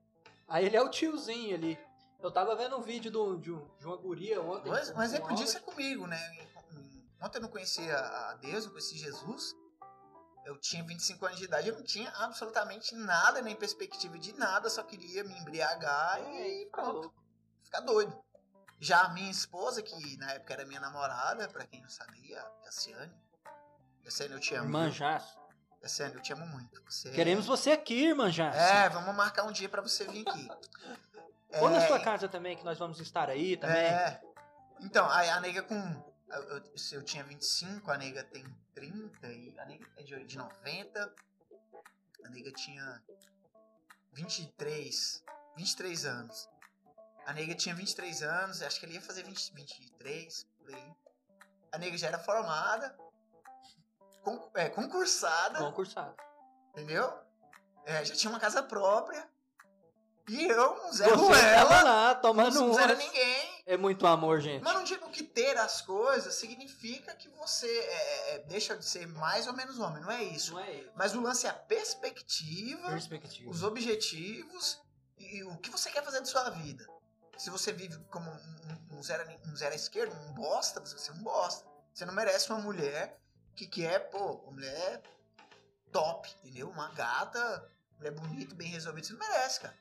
[0.48, 1.78] Aí ele é o tiozinho ali.
[2.22, 4.68] Eu tava vendo um vídeo do, de, um- de uma guria ontem.
[4.70, 6.18] Mas, mas é com podia ser comigo, né?
[7.22, 9.54] Ontem eu não conhecia a Deus, não conhecia Jesus.
[10.44, 14.70] Eu tinha 25 anos de idade, eu não tinha absolutamente nada, nem perspectiva de nada,
[14.70, 17.12] só queria me embriagar É, e fica pronto,
[17.62, 18.18] ficar doido.
[18.78, 23.12] Já a minha esposa, que na época era minha namorada, pra quem não sabia, Jaciane.
[24.02, 24.90] Jaciane, eu te amo.
[24.90, 25.38] Jasso.
[25.82, 26.82] Jaciane, eu te amo muito.
[26.84, 27.10] Você...
[27.10, 28.58] Queremos você aqui, irmã Jasso.
[28.58, 30.48] É, vamos marcar um dia pra você vir aqui.
[31.60, 33.76] Ou na É, sua casa também, que nós vamos estar aí também.
[33.76, 34.20] É.
[34.80, 35.74] Então, a, a nega com.
[36.28, 38.44] Eu, eu- se eu tinha 25, a nega tem
[38.74, 41.14] 30, e a nega é de, de 90.
[42.24, 43.02] A nega tinha
[44.12, 45.24] 23.
[45.56, 46.48] 23 anos.
[47.26, 50.92] A nega tinha 23 anos, acho que ele ia fazer 20, 23, por aí.
[51.72, 52.96] A nega já era formada,
[54.22, 56.14] con- é, concursada, Concursado.
[56.70, 57.12] entendeu?
[57.84, 59.28] É, já tinha uma casa própria.
[60.30, 63.64] E eu, um Zé Você tava lá tomando não era ninguém.
[63.66, 64.62] É muito amor, gente.
[64.62, 69.08] Mas não digo que ter as coisas significa que você é, é, deixa de ser
[69.08, 70.52] mais ou menos homem, não é isso.
[70.52, 70.90] Não é ele.
[70.94, 73.50] Mas o lance é a perspectiva, Perspectiva.
[73.50, 74.80] os objetivos
[75.18, 76.86] e, e o que você quer fazer da sua vida.
[77.36, 81.10] Se você vive como um, um, um zero, um zero à esquerda, um bosta, você
[81.10, 81.66] é um bosta.
[81.92, 83.18] Você não merece uma mulher
[83.56, 85.02] que quer, pô, uma mulher
[85.90, 86.68] top, entendeu?
[86.70, 87.68] Uma gata,
[87.98, 89.08] mulher bonita, bem resolvida.
[89.08, 89.74] Você não merece, cara.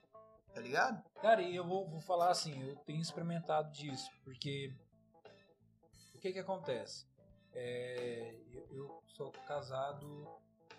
[0.53, 1.03] Tá ligado?
[1.21, 4.73] Cara, e eu vou, vou falar assim, eu tenho experimentado disso, porque
[6.13, 7.05] o que que acontece?
[7.53, 10.27] É, eu, eu sou casado,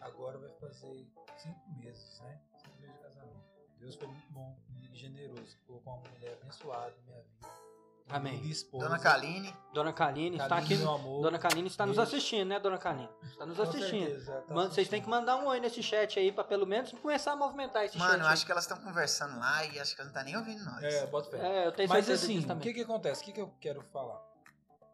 [0.00, 1.06] agora vai fazer
[1.36, 2.40] cinco meses, né?
[2.58, 3.50] Cinco meses de casamento.
[3.78, 4.56] Deus foi muito bom
[4.92, 7.69] e generoso, colocou uma mulher abençoada na minha vida.
[8.12, 8.42] Amém.
[8.72, 9.54] Dona Kaline.
[9.72, 10.76] Dona Kaline está aqui.
[10.76, 11.22] meu amor.
[11.22, 12.10] Dona Kaline está nos Beijo.
[12.10, 13.08] assistindo, né, Dona Kaline?
[13.22, 14.06] Está nos Com assistindo.
[14.06, 16.90] certeza, tá Mano, vocês têm que mandar um oi nesse chat aí pra pelo menos
[16.92, 18.20] começar a movimentar esse Mano, chat.
[18.20, 18.32] eu aí.
[18.32, 20.82] acho que elas estão conversando lá e acho que elas não tá nem ouvindo nós.
[20.82, 21.38] É, bota fé.
[21.38, 23.22] É, eu tenho Mas certeza assim, disso o que que acontece?
[23.22, 24.20] O que que eu quero falar?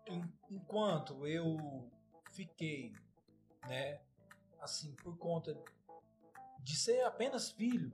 [0.07, 1.91] En- Enquanto eu
[2.33, 2.93] fiquei,
[3.67, 3.99] né,
[4.61, 5.57] assim, por conta
[6.61, 7.93] de ser apenas filho,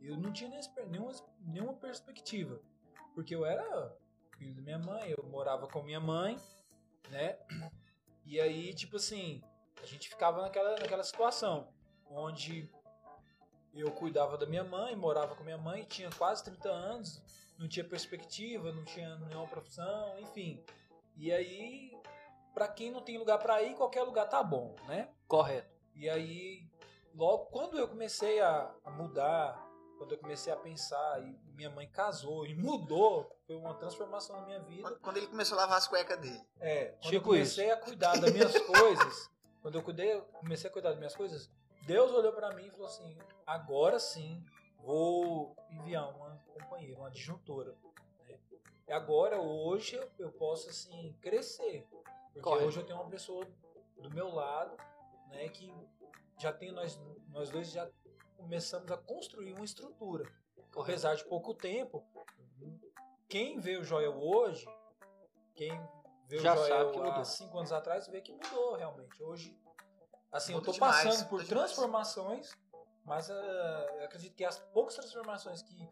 [0.00, 0.50] eu não tinha
[0.88, 2.58] nenhuma, nenhuma perspectiva.
[3.14, 3.94] Porque eu era
[4.42, 6.36] filho da minha mãe, eu morava com minha mãe,
[7.10, 7.38] né?
[8.24, 9.40] E aí, tipo assim,
[9.80, 11.68] a gente ficava naquela, naquela situação
[12.10, 12.68] onde
[13.72, 17.22] eu cuidava da minha mãe, morava com minha mãe, tinha quase 30 anos,
[17.56, 20.62] não tinha perspectiva, não tinha nenhuma profissão, enfim.
[21.16, 21.92] E aí,
[22.52, 25.08] pra quem não tem lugar pra ir, qualquer lugar tá bom, né?
[25.28, 25.70] Correto.
[25.94, 26.68] E aí,
[27.14, 29.71] logo quando eu comecei a, a mudar,
[30.02, 34.46] quando eu comecei a pensar, e minha mãe casou e mudou, foi uma transformação na
[34.46, 34.82] minha vida.
[34.82, 36.42] Quando, quando ele começou a lavar as cuecas dele.
[36.58, 39.30] É, quando eu Tipo comecei a cuidar das minhas coisas,
[39.60, 41.48] quando eu cuidei, comecei a cuidar das minhas coisas,
[41.86, 44.44] Deus olhou pra mim e falou assim: agora sim
[44.80, 47.76] vou enviar uma companheira, uma adjuntora.
[48.28, 48.36] né?
[48.88, 51.86] E agora, hoje, eu, eu posso assim crescer.
[52.32, 52.66] Porque Correto.
[52.66, 53.46] hoje eu tenho uma pessoa
[53.98, 54.76] do meu lado,
[55.28, 55.72] né, que
[56.40, 56.98] já tem nós,
[57.28, 57.88] nós dois já
[58.42, 60.30] começamos a construir uma estrutura.
[60.76, 62.04] Apesar de pouco tempo,
[63.28, 64.66] quem vê o Joel hoje,
[65.54, 65.70] quem
[66.26, 67.24] vê Já o sabe Joel que há mudou.
[67.24, 69.22] cinco anos atrás, vê que mudou realmente.
[69.22, 69.56] Hoje,
[70.30, 71.48] assim, eu demais, passando por mudou demais.
[71.72, 72.50] transformações,
[73.04, 73.34] mas ah,
[73.98, 75.88] eu acredito que as poucas transformações que,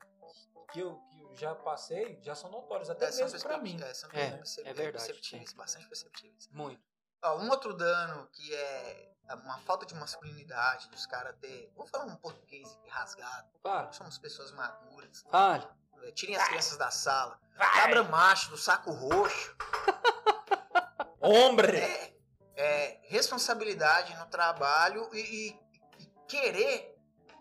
[0.73, 3.81] que, eu, que eu já passei já são notórias, até É, mesmo pra mim.
[3.83, 4.25] É, são É,
[4.65, 6.49] é verdade, perceptíveis, bastante perceptíveis.
[6.53, 6.83] Muito.
[7.23, 11.71] Ó, um outro dano que é uma falta de masculinidade dos caras ter.
[11.77, 13.49] Vou falar um português rasgado.
[13.63, 13.93] Fala.
[13.93, 15.25] Somos pessoas maduras.
[15.31, 15.67] Fale.
[16.03, 17.39] É, Tirem as crianças da sala.
[17.57, 19.55] Cabra macho do saco roxo.
[21.21, 21.77] Hombre!
[21.79, 22.15] É,
[22.57, 25.61] é, responsabilidade no trabalho e, e-
[26.03, 26.97] e querer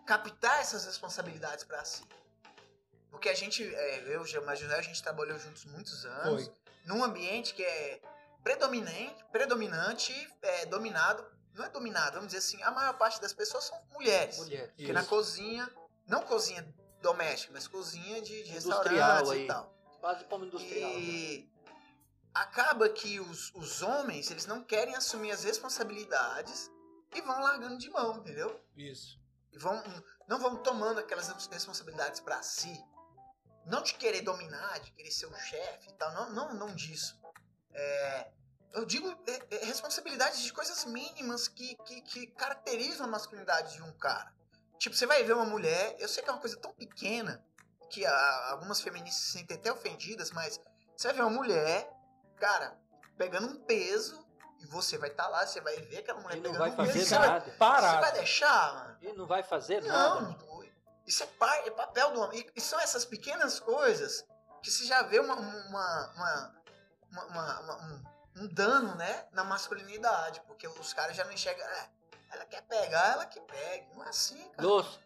[0.06, 2.02] captar essas responsabilidades pra si.
[3.10, 6.44] Porque a gente, é, eu, e José, a gente trabalhou juntos muitos anos.
[6.46, 6.54] Foi.
[6.86, 8.00] num ambiente que é
[8.42, 10.12] predominante, predominante,
[10.42, 11.24] é, dominado,
[11.54, 14.38] não é dominado, vamos dizer assim, a maior parte das pessoas são mulheres.
[14.38, 14.68] Mulher.
[14.68, 15.08] Porque na Isso.
[15.08, 15.70] cozinha,
[16.06, 19.44] não cozinha doméstica, mas cozinha de, de Industrial restaurantes aí.
[19.44, 19.74] e tal.
[20.00, 20.90] Quase como industrial.
[20.92, 20.98] né?
[20.98, 21.50] E
[22.32, 26.70] acaba que os, os homens, eles não querem assumir as responsabilidades
[27.14, 28.60] e vão largando de mão, entendeu?
[28.76, 29.18] Isso.
[29.52, 29.82] E vão,
[30.28, 32.80] não vão tomando aquelas responsabilidades pra si.
[33.66, 37.18] não de querer dominar, de querer ser o chefe e tal, não, não, não disso.
[37.72, 38.30] É,
[38.72, 43.82] eu digo é, é, responsabilidades de coisas mínimas que, que, que caracterizam a masculinidade de
[43.82, 44.32] um cara.
[44.78, 47.44] Tipo, você vai ver uma mulher, eu sei que é uma coisa tão pequena
[47.90, 50.60] que a, algumas feministas se sentem até ofendidas, mas
[50.96, 51.90] você vai ver uma mulher,
[52.38, 52.78] cara,
[53.18, 54.24] pegando um peso
[54.60, 56.76] e você vai estar tá lá, você vai ver aquela mulher E pegando vai um
[56.76, 57.06] fazer peso.
[57.08, 57.40] Você nada.
[57.44, 57.94] vai, Parado.
[57.94, 58.98] você vai deixar, mano?
[59.02, 60.20] E não vai fazer Não, nada.
[60.20, 60.50] não.
[61.06, 62.46] Isso é, par, é papel do homem.
[62.54, 64.24] E- são essas pequenas coisas
[64.62, 66.54] que se já vê uma, uma, uma,
[67.10, 68.04] uma- uma- uma- um,
[68.40, 70.40] um dano, né, na masculinidade.
[70.46, 71.64] Porque os caras já não enxergam.
[71.66, 71.90] É,
[72.30, 73.94] ela quer pegar, ela que pegue.
[73.94, 74.66] Não é assim, cara.
[74.66, 75.00] Lúcio,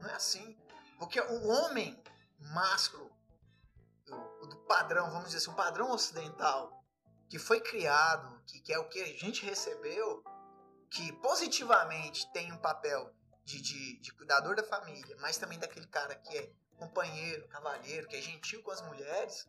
[0.00, 0.56] Não é assim.
[0.98, 2.02] Porque o homem
[2.38, 3.10] másculo,
[4.08, 6.84] o, o do padrão, vamos dizer assim, um padrão ocidental,
[7.28, 10.24] que foi criado, que, que é o que a gente recebeu,
[10.90, 13.12] que positivamente tem um papel
[13.44, 18.16] de, de, de cuidador da família, mas também daquele cara que é companheiro, cavalheiro, que
[18.16, 19.46] é gentil com as mulheres,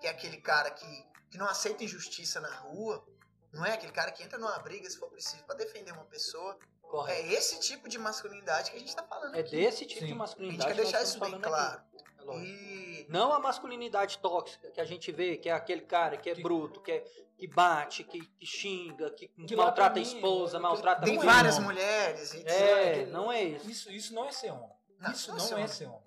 [0.00, 3.04] que é aquele cara que, que não aceita injustiça na rua,
[3.52, 6.56] não é aquele cara que entra numa briga se for preciso para defender uma pessoa.
[6.60, 7.32] É correto.
[7.32, 9.50] esse tipo de masculinidade que a gente tá falando É aqui.
[9.50, 9.98] desse tipo Sim.
[9.98, 11.80] de A gente masculinidade quer deixar isso bem falando claro.
[11.80, 11.98] aqui.
[12.30, 12.36] É.
[12.44, 16.34] E Não a masculinidade tóxica que a gente vê, que é aquele cara que é
[16.34, 17.00] Que- bruto, que, é,
[17.38, 21.56] que bate, que, que xinga, que, Que maltrata a esposa, é- maltrata a tem várias
[21.58, 21.64] não.
[21.64, 22.34] mulheres.
[22.34, 23.70] E É, que- não é isso.
[23.70, 24.70] Isso, isso não é ser homem.
[24.98, 25.68] Não, isso não é não ser é homem.
[25.68, 26.02] ser homem.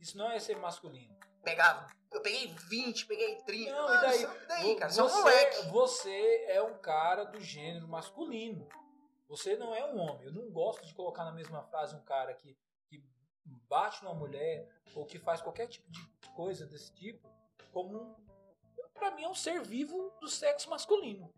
[0.00, 1.16] Isso não é ser masculino.
[1.44, 3.72] Pegar, eu peguei 20, peguei 30.
[3.72, 4.22] Não, Mano, e daí?
[4.22, 4.90] isso- daí, cara?
[4.92, 5.66] Você é um você, moleque.
[5.68, 8.66] você é um cara do gênero masculino.
[9.28, 10.24] Você não é um homem.
[10.26, 12.56] Eu não gosto de colocar na mesma frase um cara que,
[12.88, 13.02] que
[13.68, 16.00] bate numa mulher ou que faz qualquer tipo de
[16.34, 17.28] coisa desse tipo
[17.72, 18.24] como um.
[18.94, 21.32] Pra mim é um ser vivo do sexo masculino.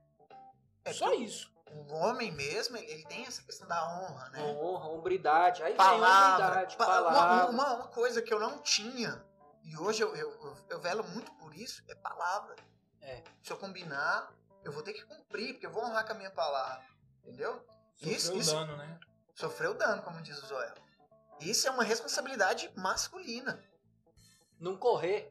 [0.85, 1.51] É Só isso.
[1.73, 4.43] O homem mesmo, ele, ele tem essa questão da honra, né?
[4.43, 5.63] Honra, hombridade.
[5.63, 6.45] Aí vem palavra.
[6.47, 7.51] hombridade, Pa- palavra.
[7.51, 9.25] Uma, uma, uma coisa que eu não tinha,
[9.67, 12.55] e hoje eu, eu, eu, eu velo muito por isso, é palavra.
[13.01, 13.23] É.
[13.43, 14.33] Se eu combinar,
[14.65, 16.85] eu vou ter que cumprir, porque eu vou honrar com a minha palavra.
[17.23, 17.65] Entendeu?
[17.97, 18.99] Sofreu Isso- isso- dano, né?
[19.35, 20.75] Sofreu dano, como diz o Zoel.
[21.41, 23.63] Isso é uma responsabilidade masculina.
[24.59, 25.31] Não correr.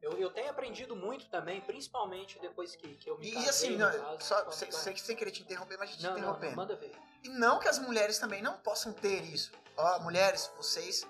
[0.00, 3.48] Eu, eu tenho aprendido muito também, principalmente depois que, que eu me E, casei.
[3.50, 6.10] assim, no não, caso, só, sei, sei que sem querer te interromper, mas te Não,
[6.10, 6.56] não, não, interrompendo.
[6.56, 6.92] manda ver.
[7.24, 9.50] E não que as mulheres também não possam ter isso.
[9.76, 11.04] Ó, mulheres, vocês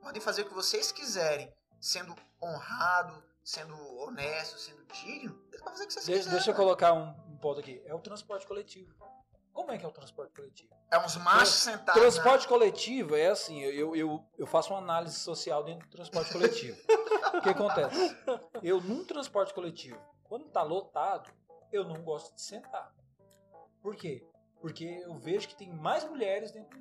[0.00, 5.34] podem fazer o que vocês quiserem, sendo honrado, sendo honesto, sendo digno.
[5.50, 6.30] Vocês podem fazer o que vocês De- quiserem.
[6.36, 7.80] deixa eu colocar um, um ponto aqui.
[7.84, 8.94] É o transporte coletivo.
[9.52, 10.72] Como é que é o transporte coletivo?
[10.90, 12.00] É uns machos sentados.
[12.00, 16.78] Transporte coletivo é assim, eu, eu, eu faço uma análise social dentro do transporte coletivo.
[17.34, 18.16] o que acontece?
[18.62, 21.28] Eu, num transporte coletivo, quando tá lotado,
[21.72, 22.94] eu não gosto de sentar.
[23.82, 24.24] Por quê?
[24.60, 26.78] Porque eu vejo que tem mais mulheres dentro,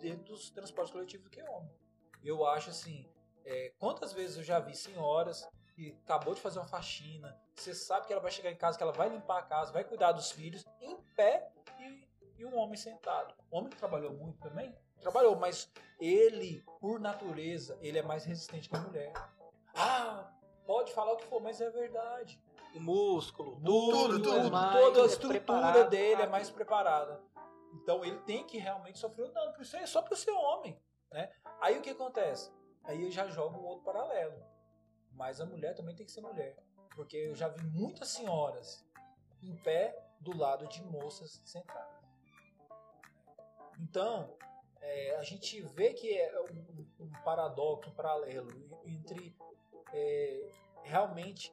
[0.00, 1.72] dentro dos transportes coletivos do que homens.
[2.24, 3.08] Eu acho assim,
[3.46, 8.06] é, quantas vezes eu já vi senhoras que acabou de fazer uma faxina, você sabe
[8.06, 10.30] que ela vai chegar em casa, que ela vai limpar a casa, vai cuidar dos
[10.32, 13.34] filhos, em pé e, e um homem sentado.
[13.50, 15.70] O homem que trabalhou muito também, trabalhou, mas
[16.00, 19.12] ele, por natureza, ele é mais resistente que a mulher.
[19.74, 20.30] Ah,
[20.66, 22.40] pode falar o que for, mas é verdade.
[22.74, 24.34] O músculo, Tudo, tudo.
[24.36, 27.22] é mais- toda a é estrutura preparado dele é mais preparada.
[27.74, 30.78] Então ele tem que realmente sofrer o dano, por ser, só por ser homem.
[31.12, 31.30] Né?
[31.60, 32.50] Aí o que acontece?
[32.86, 34.42] Aí eu já jogo um outro paralelo.
[35.12, 36.56] Mas a mulher também tem que ser mulher.
[36.94, 38.84] Porque eu já vi muitas senhoras
[39.42, 41.96] em pé do lado de moças sentadas.
[43.78, 44.36] Então,
[44.80, 48.48] é, a gente vê que é um, um paradoxo, um paralelo
[48.84, 49.36] entre
[49.92, 50.50] é,
[50.82, 51.52] realmente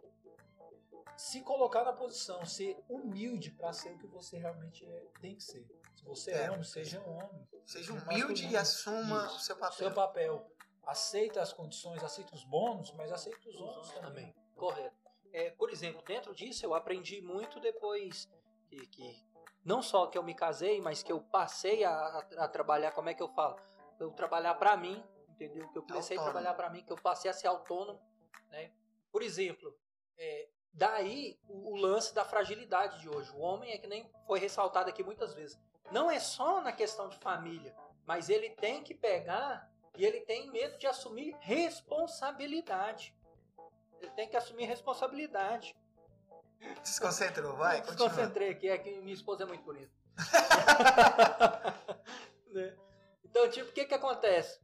[1.18, 5.44] se colocar na posição, ser humilde para ser o que você realmente é- tem que
[5.44, 5.66] ser.
[5.96, 6.52] Se você é, É.
[6.52, 7.48] homem, seja homem.
[7.66, 9.78] Seja humilde e assuma o seu papel.
[9.78, 10.52] Seu papel.
[10.86, 14.02] Aceita as condições, aceita os bônus, mas aceita os ônus também.
[14.32, 14.36] também.
[14.56, 14.96] Correto.
[15.32, 18.30] É, por exemplo, dentro disso eu aprendi muito depois
[18.68, 19.26] que, que-
[19.64, 23.10] não só que eu me casei, mas que eu passei a, a- a trabalhar, como
[23.10, 23.58] é que eu falo?
[24.00, 25.68] Eu trabalhar pra mim, entendeu?
[25.70, 26.22] Que eu comecei Autônomo.
[26.38, 28.00] a trabalhar pra mim, que eu passei a ser autônomo,
[28.50, 28.72] né?
[29.12, 29.74] Por exemplo,
[30.18, 33.32] é, daí o, o lance da fragilidade de hoje.
[33.32, 35.58] O homem é que nem foi ressaltado aqui muitas vezes.
[35.92, 37.74] Não é só na questão de família,
[38.06, 43.16] mas ele tem que pegar e ele tem medo de assumir responsabilidade.
[44.02, 45.76] Ele tem que assumir responsabilidade.
[46.82, 48.10] Desconcentrou, vai, continua.
[48.10, 49.91] desconcentrei aqui, é que minha esposa é muito bonita.
[52.54, 52.78] Né?
[53.24, 54.62] Então, tipo, o que que acontece?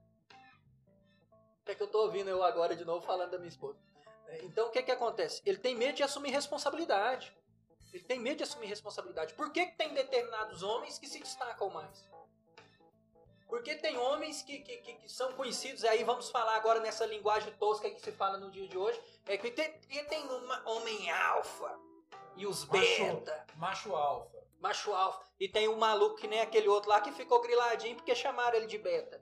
[1.65, 3.80] É que eu tô ouvindo eu agora de novo falando da minha esposa.
[4.27, 5.41] É, Então, o que que acontece?
[5.43, 7.36] Ele tem medo de assumir responsabilidade.
[7.91, 9.34] Ele tem medo de assumir responsabilidade.
[9.34, 12.07] Por que, que tem determinados homens que se destacam mais?
[13.49, 17.51] Porque tem homens que, que, que- que são conhecidos, aí vamos falar agora nessa linguagem
[17.53, 19.71] tosca que se fala no dia de hoje, é que tem,
[20.07, 21.77] tem uma homem alfa
[22.37, 23.03] e os Macho.
[23.03, 24.37] beta, Macho alfa.
[24.61, 28.13] macho alfa, e tem um maluco que nem aquele outro lá que ficou griladinho porque
[28.13, 29.19] chamaram ele de beta.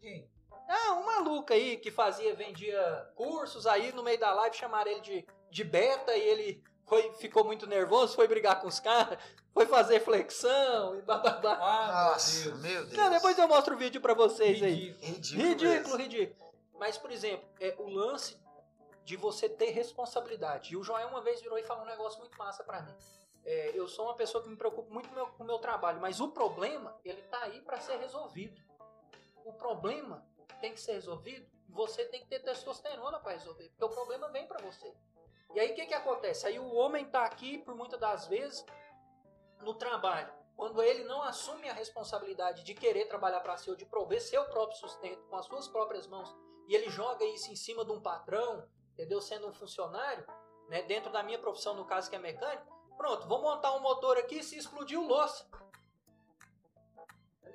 [0.00, 0.28] Quem?
[0.66, 5.00] Ah, um maluco aí que fazia, vendia cursos, aí no meio da live chamaram ele
[5.00, 9.18] de, de beta e ele foi, ficou muito nervoso, foi brigar com os caras,
[9.52, 11.58] foi fazer flexão e bababá.
[11.60, 12.62] Ah, Nossa, meu Deus.
[12.62, 12.96] meu Deus.
[12.96, 14.92] Não, depois eu mostro o vídeo pra vocês aí.
[14.92, 15.12] Ridículo.
[15.12, 15.46] Ridículo.
[15.46, 16.48] Ridículo, ridículo.
[16.78, 18.38] Mas, por exemplo, é o lance
[19.04, 20.72] de você ter responsabilidade.
[20.72, 22.94] E o Joel uma vez virou e falou um negócio muito massa pra mim.
[23.44, 25.58] É, eu sou uma pessoa que me preocupa muito com o meu, com o meu
[25.58, 28.60] trabalho, mas o problema, ele tá aí pra ser resolvido.
[29.44, 30.26] O problema
[30.60, 34.46] tem que ser resolvido, você tem que ter testosterona pra resolver, porque o problema vem
[34.46, 34.92] pra você.
[35.54, 36.46] E aí o que que acontece?
[36.46, 38.64] Aí o homem tá aqui, por muitas das vezes,
[39.62, 40.32] no trabalho.
[40.56, 44.44] Quando ele não assume a responsabilidade de querer trabalhar para si ou de prover seu
[44.46, 46.34] próprio sustento com as suas próprias mãos,
[46.66, 49.20] e ele joga isso em cima de um patrão, entendeu?
[49.20, 50.26] Sendo um funcionário,
[50.68, 50.82] né?
[50.82, 54.42] Dentro da minha profissão, no caso que é mecânico, pronto, vou montar um motor aqui
[54.42, 55.48] se explodir o louça.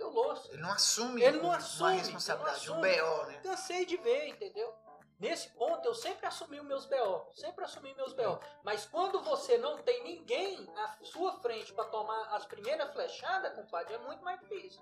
[0.08, 0.24] Entendeu?
[0.24, 0.50] Louça.
[0.52, 3.02] Ele não assume, Ele não uma assume, responsabilidade, ele um não assume.
[3.02, 3.40] BO, né?
[3.44, 4.74] Cansei de ver, entendeu?
[5.20, 7.28] Nesse ponto, eu sempre assumi os meus BO.
[7.34, 8.40] Sempre assumi meus BO.
[8.64, 13.94] Mas quando você não tem ninguém à sua frente para tomar as primeiras flechadas, compadre,
[13.94, 14.82] é muito mais difícil.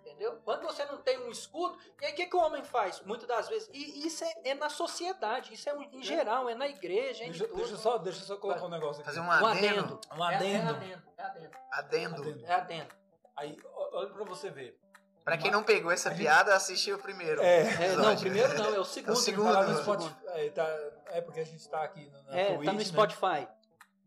[0.00, 0.40] Entendeu?
[0.44, 3.00] Quando você não tem um escudo, e aí o que, que o homem faz?
[3.00, 3.68] Muitas das vezes.
[3.72, 7.30] E isso é, é na sociedade, isso é em geral, é na igreja, é em
[7.30, 7.56] Deixa, tudo.
[7.56, 9.10] deixa eu só, deixa eu só colocar um negócio aqui.
[9.10, 10.00] Fazer um um adendo.
[10.16, 10.70] Um É, é adendo.
[10.70, 11.02] adendo.
[11.18, 11.56] É adendo.
[11.72, 12.14] Adendo.
[12.22, 12.46] Adendo.
[12.46, 12.94] É adendo.
[13.34, 13.56] Aí,
[13.96, 14.78] olha pra você ver.
[15.24, 17.42] Pra quem não pegou essa piada, assistiu o primeiro.
[17.42, 17.62] É.
[17.62, 18.20] É, não, episódio.
[18.20, 19.10] primeiro não, é o segundo.
[19.10, 19.82] É o segundo, Falar no né?
[19.82, 20.26] Spotify.
[20.26, 20.68] É, tá,
[21.06, 22.84] é porque a gente tá aqui na, na É, Twitch, tá no né?
[22.84, 23.48] Spotify.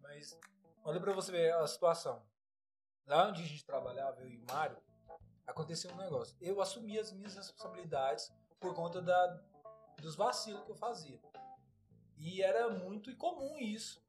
[0.01, 0.39] Mas
[0.85, 2.23] olha pra você ver a situação.
[3.05, 4.77] Lá onde a gente trabalhava, eu e o Mário,
[5.45, 6.37] aconteceu um negócio.
[6.39, 9.41] Eu assumi as minhas responsabilidades por conta da,
[9.97, 11.19] dos vacilos que eu fazia.
[12.17, 14.01] E era muito incomum isso.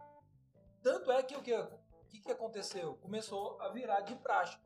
[0.83, 2.95] Tanto é que o que, o que, que aconteceu?
[2.99, 4.57] Começou a virar de praxe.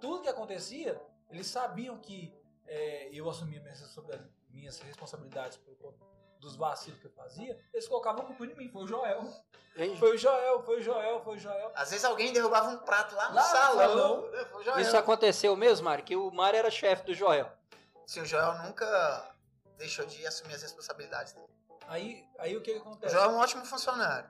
[0.00, 2.34] Tudo que acontecia, eles sabiam que
[2.66, 6.04] é, eu assumia minhas, responsabilidades- minhas responsabilidades por conta
[6.40, 7.58] dos vacilos que eu fazia.
[7.72, 8.68] Eles colocavam a culpa em mim.
[8.70, 9.22] Foi o Joel.
[9.98, 11.70] Foi o Joel, foi o Joel, foi o Joel.
[11.74, 14.20] Às vezes alguém derrubava um prato lá no Lá no salão.
[14.54, 14.80] o Joel.
[14.80, 16.02] Isso aconteceu mesmo, Mário?
[16.04, 17.50] Que o Mário era chefe do Joel.
[18.06, 19.34] Se o Joel nunca
[19.76, 21.46] deixou de assumir as responsabilidades dele.
[21.86, 23.14] Aí, aí o que, que O acontece?
[23.14, 24.28] Joel é um ótimo funcionário.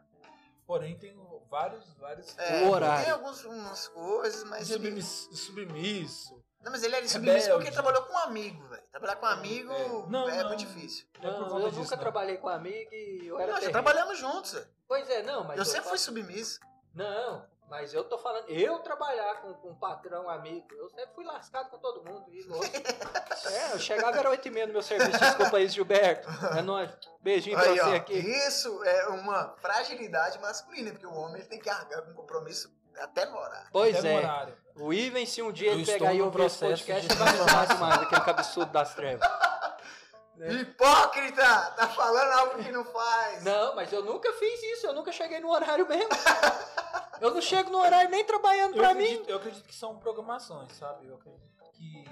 [0.66, 1.14] Porém, tem
[1.51, 2.38] vários, vários.
[2.38, 3.05] É, O horário.
[3.05, 5.03] Tem algumas coisas, mas ele...
[5.03, 6.40] submisso.
[6.62, 7.72] Não, mas ele era submisso porque Rebelde.
[7.72, 8.82] trabalhou com um amigo, velho.
[8.90, 9.88] Trabalhar com um amigo É.
[10.11, 10.48] Não, é não.
[10.48, 11.07] muito difícil.
[11.22, 12.03] Não é Não, eu disso, nunca não.
[12.03, 14.68] trabalhei com amigo e eu era Nós trabalhamos juntos, velho.
[14.86, 16.61] Pois é, não, mas Eu sempre fui submisso.
[16.94, 21.24] Não, mas eu tô falando, eu trabalhar com, com um patrão amigo, eu sempre fui
[21.24, 22.26] lascado com todo mundo.
[22.30, 22.66] E louco.
[22.66, 26.28] é, eu chegava era 8 e meia no meu serviço, desculpa aí, Gilberto.
[26.58, 26.90] É nóis.
[27.20, 28.14] Beijinho pra Aí, você ó, aqui.
[28.18, 33.24] isso é uma fragilidade masculina, porque o homem ele tem que arcar com compromisso até
[33.26, 33.68] no horário.
[33.72, 34.18] Pois Até é.
[34.18, 34.56] horário.
[34.76, 37.28] O Ivan, se um dia Eu ele pegar e ouvir esse processo podcast, de vai
[37.32, 37.74] transformação.
[37.76, 39.28] demais daquele cabeçudo das trevas.
[40.42, 40.52] É.
[40.52, 41.44] Hipócrita!
[41.76, 43.44] Tá falando algo que não faz.
[43.44, 46.08] Não, mas eu nunca fiz isso, eu nunca cheguei no horário mesmo.
[47.20, 49.04] Eu não chego no horário nem trabalhando Eu pra mim.
[49.04, 51.06] acredito, eu acredito que são programações, sabe?
[51.06, 52.04] Eu acredito que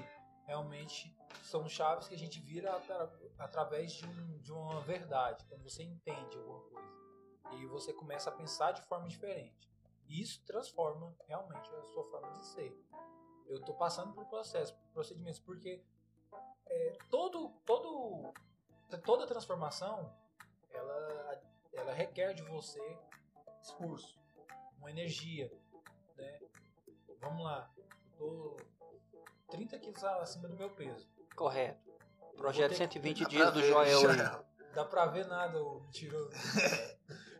[0.46, 5.62] realmente são chaves que a gente vira atra- através de, um- de uma verdade, quando
[5.62, 6.88] você entende alguma coisa.
[7.52, 9.68] E você começa a pensar de forma diferente.
[10.06, 12.84] E isso transforma realmente a sua forma de ser.
[13.46, 15.82] Eu estou passando por processo, por procedimentos, porque
[16.66, 18.30] é, todo, todo,
[19.04, 20.14] toda transformação
[20.70, 21.42] ela,
[21.72, 22.98] ela requer de você
[23.62, 24.18] esforço,
[24.79, 25.51] uma energia,
[26.16, 26.41] né?
[27.20, 27.70] Vamos lá,
[28.16, 28.57] tô
[29.51, 31.09] 30 quilos acima do meu peso.
[31.35, 31.89] Correto.
[32.37, 34.01] Projeto Vou ter que- 120 Dá dias do ver, Joel.
[34.01, 34.45] Joel.
[34.74, 36.31] Dá pra ver nada, ô mentiroso.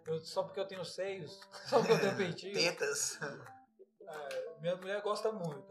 [0.07, 2.55] Eu- só porque eu tenho seios, só porque eu tenho peitinho.
[2.55, 3.18] Tetas.
[4.03, 5.64] é, minha mulher gosta muito.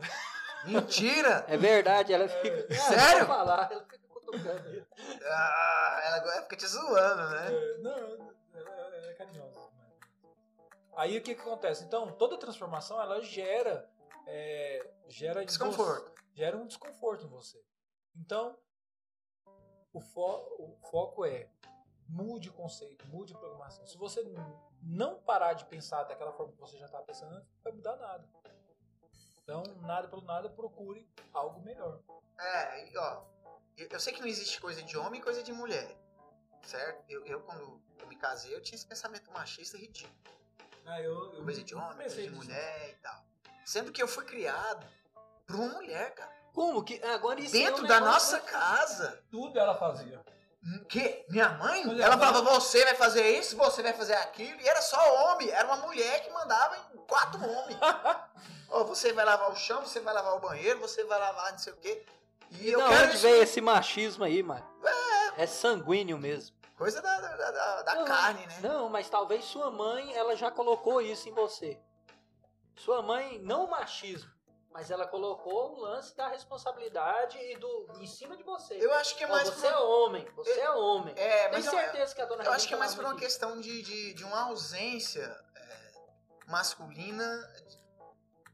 [0.66, 1.46] Mentira!
[1.48, 2.74] É verdade, ela fica.
[2.74, 3.26] Sério?
[3.26, 4.88] Vou falar, ela fica cutucando.
[5.26, 7.48] Ah, ela agora fica te zoando, né?
[7.54, 8.27] É, não,
[10.98, 11.84] Aí o que, que acontece?
[11.84, 13.88] Então, toda transformação ela gera,
[14.26, 16.12] é, gera Desconforto.
[16.34, 17.64] gera um desconforto em você.
[18.16, 18.58] Então,
[19.94, 21.50] o, fo- o foco é
[22.10, 23.86] mude o conceito, mude a programação.
[23.86, 24.24] Se você
[24.82, 27.96] não parar de pensar daquela forma que você já estava pensando antes, não vai mudar
[27.98, 28.28] nada.
[29.44, 32.02] Então, nada pelo nada, procure algo melhor.
[32.40, 33.24] É, e, ó,
[33.78, 35.96] eu, eu sei que não existe coisa de homem e coisa de mulher,
[36.64, 37.04] certo?
[37.08, 40.37] Eu, eu, quando eu me casei, eu tinha esse pensamento machista ridículo.
[40.88, 42.36] Ah, eu, eu Coisa de homem, coisa de disso.
[42.36, 43.24] mulher e tal.
[43.66, 44.86] Sendo que eu fui criado
[45.46, 46.32] por uma mulher, cara.
[46.54, 47.02] Como que.
[47.04, 49.24] Agora isso é Dentro da negócio- nossa casa.
[49.30, 50.22] Tudo ela fazia.
[50.64, 51.26] Hum, Que?
[51.30, 51.84] Minha mãe?
[52.02, 54.60] Ela falava, você vai fazer isso, você vai fazer aquilo.
[54.60, 54.98] E era só
[55.34, 55.50] homem.
[55.50, 57.78] Era uma mulher que mandava em quatro homens.
[58.70, 61.60] Ó, você vai lavar o chão, você vai lavar o banheiro, você vai lavar não
[61.60, 62.04] sei o quê.
[62.52, 63.22] E eu da quero onde isso.
[63.24, 64.66] veio esse machismo aí, mano?
[65.38, 66.57] É sanguíneo mesmo.
[66.78, 68.60] Coisa da, da, da- da Não, carne, né?
[68.62, 71.82] Não, mas talvez sua mãe, ela já colocou isso em você.
[72.76, 74.32] Sua mãe, não o machismo,
[74.70, 78.76] mas ela colocou o lance da responsabilidade e do em cima de você.
[78.76, 79.74] Eu acho que é mais você por...
[79.74, 81.16] é homem, você é homem.
[81.18, 83.16] É, Tem mas eu, certeza que a dona eu acho que é mais por uma
[83.16, 85.26] questão de, de, de uma ausência
[85.56, 85.92] é,
[86.46, 87.26] masculina,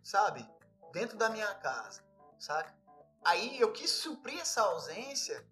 [0.01, 0.49] sabe?
[0.93, 2.01] Dentro da minha casa,
[2.39, 2.73] saca?
[3.25, 5.45] Aí eu quis suprir essa ausência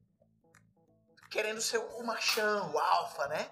[1.32, 3.49] querendo ser o machão, o alfa, né?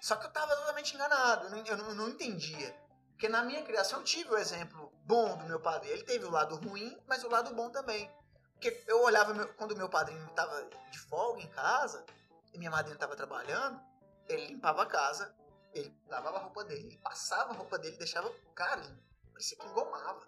[0.00, 2.74] Só que eu tava totalmente enganado, eu não, eu não- entendia.
[3.10, 5.90] Porque na minha criação eu tive o exemplo bom do meu padre.
[5.90, 8.08] Ele teve o lado ruim, mas o lado bom também.
[8.52, 12.06] Porque eu olhava meu- quando meu padrinho estava de folga em casa
[12.54, 13.80] e minha madrinha estava trabalhando,
[14.28, 15.34] ele limpava a casa,
[15.74, 19.02] ele lavava a roupa dele, ele passava a roupa dele, deixava, cara, ele
[19.32, 20.24] parecia que engomava.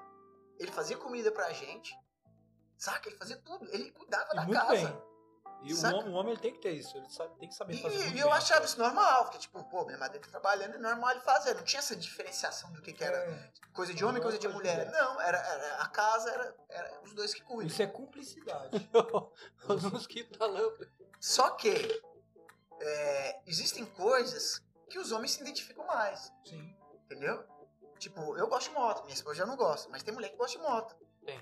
[0.59, 1.97] Ele fazia comida pra gente,
[2.77, 3.09] saca?
[3.09, 4.73] Ele fazia tudo, ele cuidava E da muito casa.
[4.89, 5.10] bem.
[5.63, 5.97] E o Saca?
[5.99, 6.97] homem, o homem ele tem que ter isso.
[6.97, 9.63] Ele sabe, tem que saber E, fazer e bem eu achava isso normal, porque, tipo,
[9.65, 11.55] pô, minha madrinha tá trabalhando, é normal ele fazer.
[11.55, 14.47] Não tinha essa diferenciação do que, que era É, coisa de homem e coisa de
[14.49, 14.87] Coisa de mulher.
[14.87, 15.03] mulher.
[15.03, 17.67] Não, era, era- a casa era, era os dois que cuidam.
[17.67, 18.71] isso é cumplicidade.
[19.69, 20.85] Os mosquitos tá louco.
[21.21, 22.03] Só que
[22.81, 26.75] é, existem coisas que os homens se identificam mais, Sim.
[27.05, 27.45] entendeu?
[27.99, 30.57] Tipo, eu gosto de moto, minha esposa já não gosta, mas tem mulher que gosta
[30.59, 30.97] de moto.
[31.25, 31.41] Tem.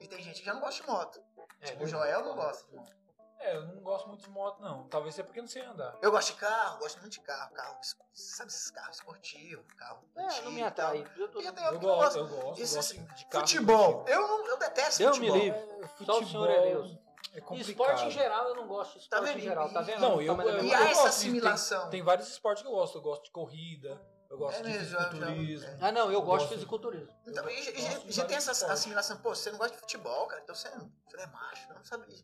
[0.00, 1.22] E tem gente que já não gosta de moto.
[1.60, 2.96] É, tipo, o Joel não gosta de moto.
[3.42, 4.86] É, eu não gosto muito de moto, não.
[4.88, 5.96] Talvez seja porque eu não sei andar.
[6.02, 7.50] Eu gosto de carro, gosto muito de carro.
[7.54, 7.78] Carro,
[8.12, 10.68] sabe esses carros esportivos, carro É, não me tal.
[10.68, 11.06] atrai.
[11.16, 12.62] Eu tô- E eu tenho Eu gosto, eu gosto.
[12.62, 14.04] Isso, eu gosto assim, de carro Futebol.
[14.06, 15.44] Eu, não, eu detesto Deus me futebol.
[15.56, 15.84] livre.
[16.00, 16.98] É, Só o senhor é Deus.
[17.32, 17.70] É complicado.
[17.70, 19.38] Esporte em geral eu não gosto de esporte vendo?
[19.38, 20.00] em geral, tá vendo?
[20.00, 21.90] Não, Tá eu- na eu- E há essa gosto de- assimilação.
[21.90, 22.98] Tem vários esportes que eu gosto.
[22.98, 25.78] Eu gosto de corrida, eu gosto É de mesmo, já- já- fisiculturismo.
[25.80, 26.54] Ah, não, eu gosto de Gosto.
[26.54, 27.08] fisiculturismo.
[27.26, 28.78] Então, e já, já- de tem essa esportes.
[28.80, 31.68] assimilação, pô, você não gosta de futebol, cara, então você não, você não é macho,
[31.70, 32.18] eu não sabia.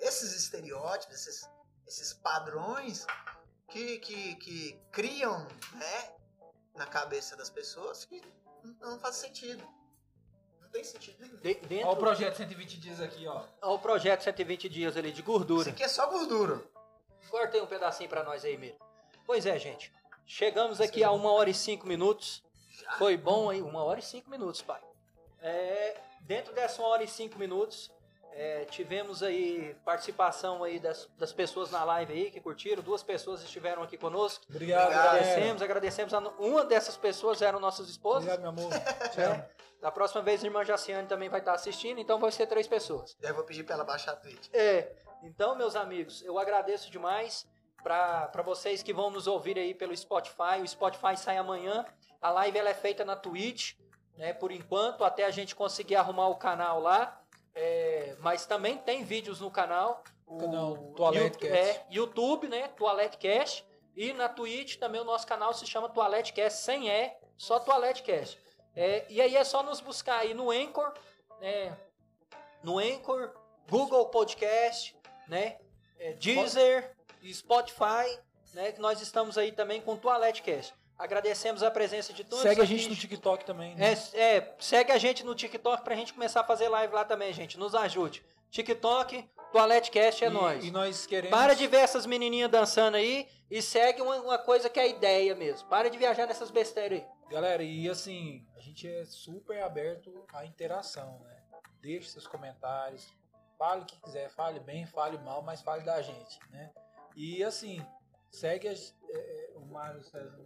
[0.00, 1.48] Esses estereótipos, esses,
[1.86, 3.06] esses padrões
[3.68, 6.12] que, que, que criam, né,
[6.74, 8.20] na cabeça das pessoas que
[8.62, 9.66] não, não faz sentido.
[10.60, 11.36] Não tem sentido nenhum.
[11.36, 13.44] De- dentro, Olha o projeto 120 dias aqui, ó.
[13.62, 15.70] Olha o projeto 120 dias ali de Isso gordura.
[15.70, 16.62] aqui é só gordura.
[17.30, 18.76] Corta aí um pedacinho pra nós aí, Miro.
[19.24, 19.92] Pois é, gente.
[20.24, 22.44] Chegamos aqui a uma hora e cinco minutos.
[22.98, 24.80] Foi bom aí, uma hora e cinco minutos, pai.
[25.40, 27.90] É, dentro dessa uma hora e cinco minutos,
[28.38, 32.82] é, tivemos aí participação aí das, das pessoas na live aí que curtiram.
[32.82, 34.44] Duas pessoas estiveram aqui conosco.
[34.50, 34.92] Obrigado.
[34.92, 36.14] Agradecemos, agradecemos.
[36.14, 38.30] a uma dessas pessoas eram nossas esposas.
[38.30, 38.72] Obrigado, meu amor.
[39.16, 39.48] É.
[39.80, 43.16] Da próxima vez a irmã Jaciane também vai estar assistindo, então vai ser três pessoas.
[43.22, 44.48] Eu vou pedir pra ela baixar a Twitch.
[44.52, 47.46] É, então, meus amigos, eu agradeço demais
[47.82, 50.60] para vocês que vão nos ouvir aí pelo Spotify.
[50.62, 51.86] O Spotify sai amanhã.
[52.20, 53.74] A live ela é feita na Twitch,
[54.16, 54.34] né?
[54.34, 57.22] Por enquanto, até a gente conseguir arrumar o canal lá.
[57.58, 60.04] É, mas também tem vídeos no canal.
[60.26, 61.78] O Canal Toalete Yu- Cast.
[61.78, 62.68] É, YouTube, né?
[62.68, 63.64] Toalete Cast.
[63.96, 68.02] E na Twitch também o nosso canal se chama Toalete Cast, sem E, só Toalete
[68.02, 68.38] Cast.
[68.74, 70.92] É, e aí é só nos buscar aí no Anchor,
[71.40, 71.74] né?
[72.62, 73.32] No Anchor,
[73.70, 74.94] Google Podcast,
[75.28, 75.58] né?
[75.98, 76.94] É, Deezer,
[77.32, 78.20] Spotify,
[78.52, 78.72] né?
[78.72, 80.74] Que nós estamos aí também com Toalete Cast.
[80.98, 82.42] Agradecemos a presença de todos.
[82.42, 83.74] Segue a gente no TikTok também.
[83.74, 83.92] né?
[84.14, 87.32] É, é, segue a gente no TikTok pra gente começar a fazer live lá também,
[87.32, 87.58] gente.
[87.58, 88.24] Nos ajude.
[88.50, 90.64] TikTok, Toalete Cast é e, nóis.
[90.64, 91.36] E nós queremos.
[91.36, 95.34] Para de ver essas menininhas dançando aí e segue uma, uma coisa que é ideia
[95.34, 95.68] mesmo.
[95.68, 97.06] Para de viajar nessas besteiras aí.
[97.30, 101.42] Galera, e assim, a gente é super aberto à interação, né?
[101.80, 103.12] Deixe seus comentários,
[103.58, 106.70] fale o que quiser, fale bem, fale mal, mas fale da gente, né?
[107.16, 107.84] E assim,
[108.30, 110.38] segue as, é, o Mário César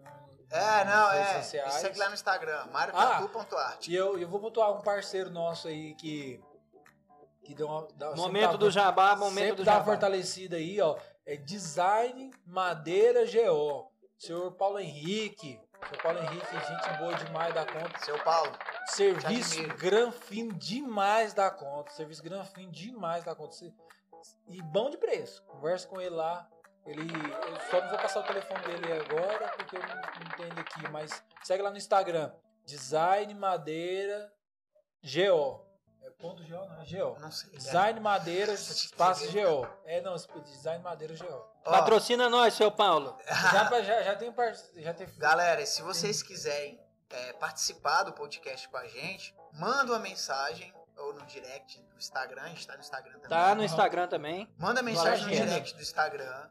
[0.50, 1.42] É, não, é.
[1.42, 1.74] sociais.
[1.74, 2.66] Segue lá no Instagram, Ah.
[2.72, 3.86] mariotatu.art.
[3.88, 6.40] E eu, eu vou botar um parceiro nosso aí que.
[7.44, 7.88] Que deu uma.
[7.94, 9.84] dá- Momento dá- do jabá, momento do dá uma jabá.
[9.92, 10.96] fortalecida aí, ó.
[11.26, 13.90] É Design Madeira GO.
[14.18, 15.58] Senhor Paulo Henrique.
[15.88, 17.98] Senhor Paulo Henrique, gente boa demais da conta.
[18.04, 18.52] Seu Paulo.
[18.88, 21.90] Serviço granfino demais da conta.
[21.92, 23.56] Serviço granfino demais da conta.
[24.48, 25.42] E bom de preço.
[25.44, 26.46] Conversa com ele lá.
[26.86, 30.48] Ele, eu só não vou passar o telefone dele agora, porque eu não, não tenho
[30.48, 30.88] ele aqui.
[30.90, 32.32] Mas segue lá no Instagram.
[32.64, 34.32] Design Madeira
[35.02, 35.66] GO.
[36.02, 37.18] É ponto GO, não é GO.
[37.20, 37.50] Não sei.
[37.50, 39.66] Design Madeira, espaço GO.
[39.84, 41.50] É, não, Design Madeira GO.
[41.64, 43.16] Ó, Patrocina nós, seu Paulo.
[43.28, 44.32] Já, já, já tem.
[44.76, 45.06] Já tem.
[45.18, 50.72] Galera, se vocês quiserem é, participar do podcast com a gente, manda uma mensagem.
[50.96, 53.28] ou no direct do Instagram, a gente tá no Instagram também.
[53.28, 54.48] Tá no Instagram também.
[54.58, 55.46] Manda mensagem no agenda.
[55.46, 56.48] direct do Instagram,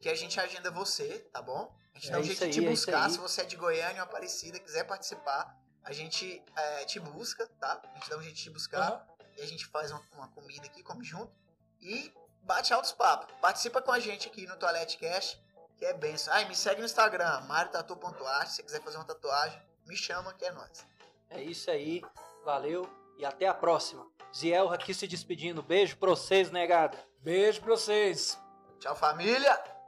[0.00, 1.74] que a gente agenda você, tá bom?
[1.94, 3.04] A gente É dá um jeito de aí, te é buscar.
[3.06, 3.10] aí.
[3.10, 7.80] Se você é de Goiânia ou Aparecida, quiser participar, a gente é, te busca, tá?
[7.84, 8.80] A gente dá um jeito de te buscar.
[8.80, 9.06] Aham.
[9.36, 11.32] E a gente faz uma, uma comida aqui, come junto.
[11.80, 13.32] E bate altos papos.
[13.40, 15.38] Participa com a gente aqui no Toilette Cash,
[15.76, 16.32] que é benção.
[16.34, 18.48] Ah, e me segue no Instagram, mariotatu.art.
[18.48, 20.86] Se você quiser fazer uma tatuagem, me chama que é nóis.
[21.30, 22.02] É isso aí.
[22.44, 22.88] Valeu
[23.18, 24.06] e até a próxima.
[24.34, 25.62] Ziel aqui se despedindo.
[25.62, 26.98] Beijo pra vocês, negada.
[27.20, 28.38] Beijo pra vocês.
[28.78, 29.79] Tchau, família!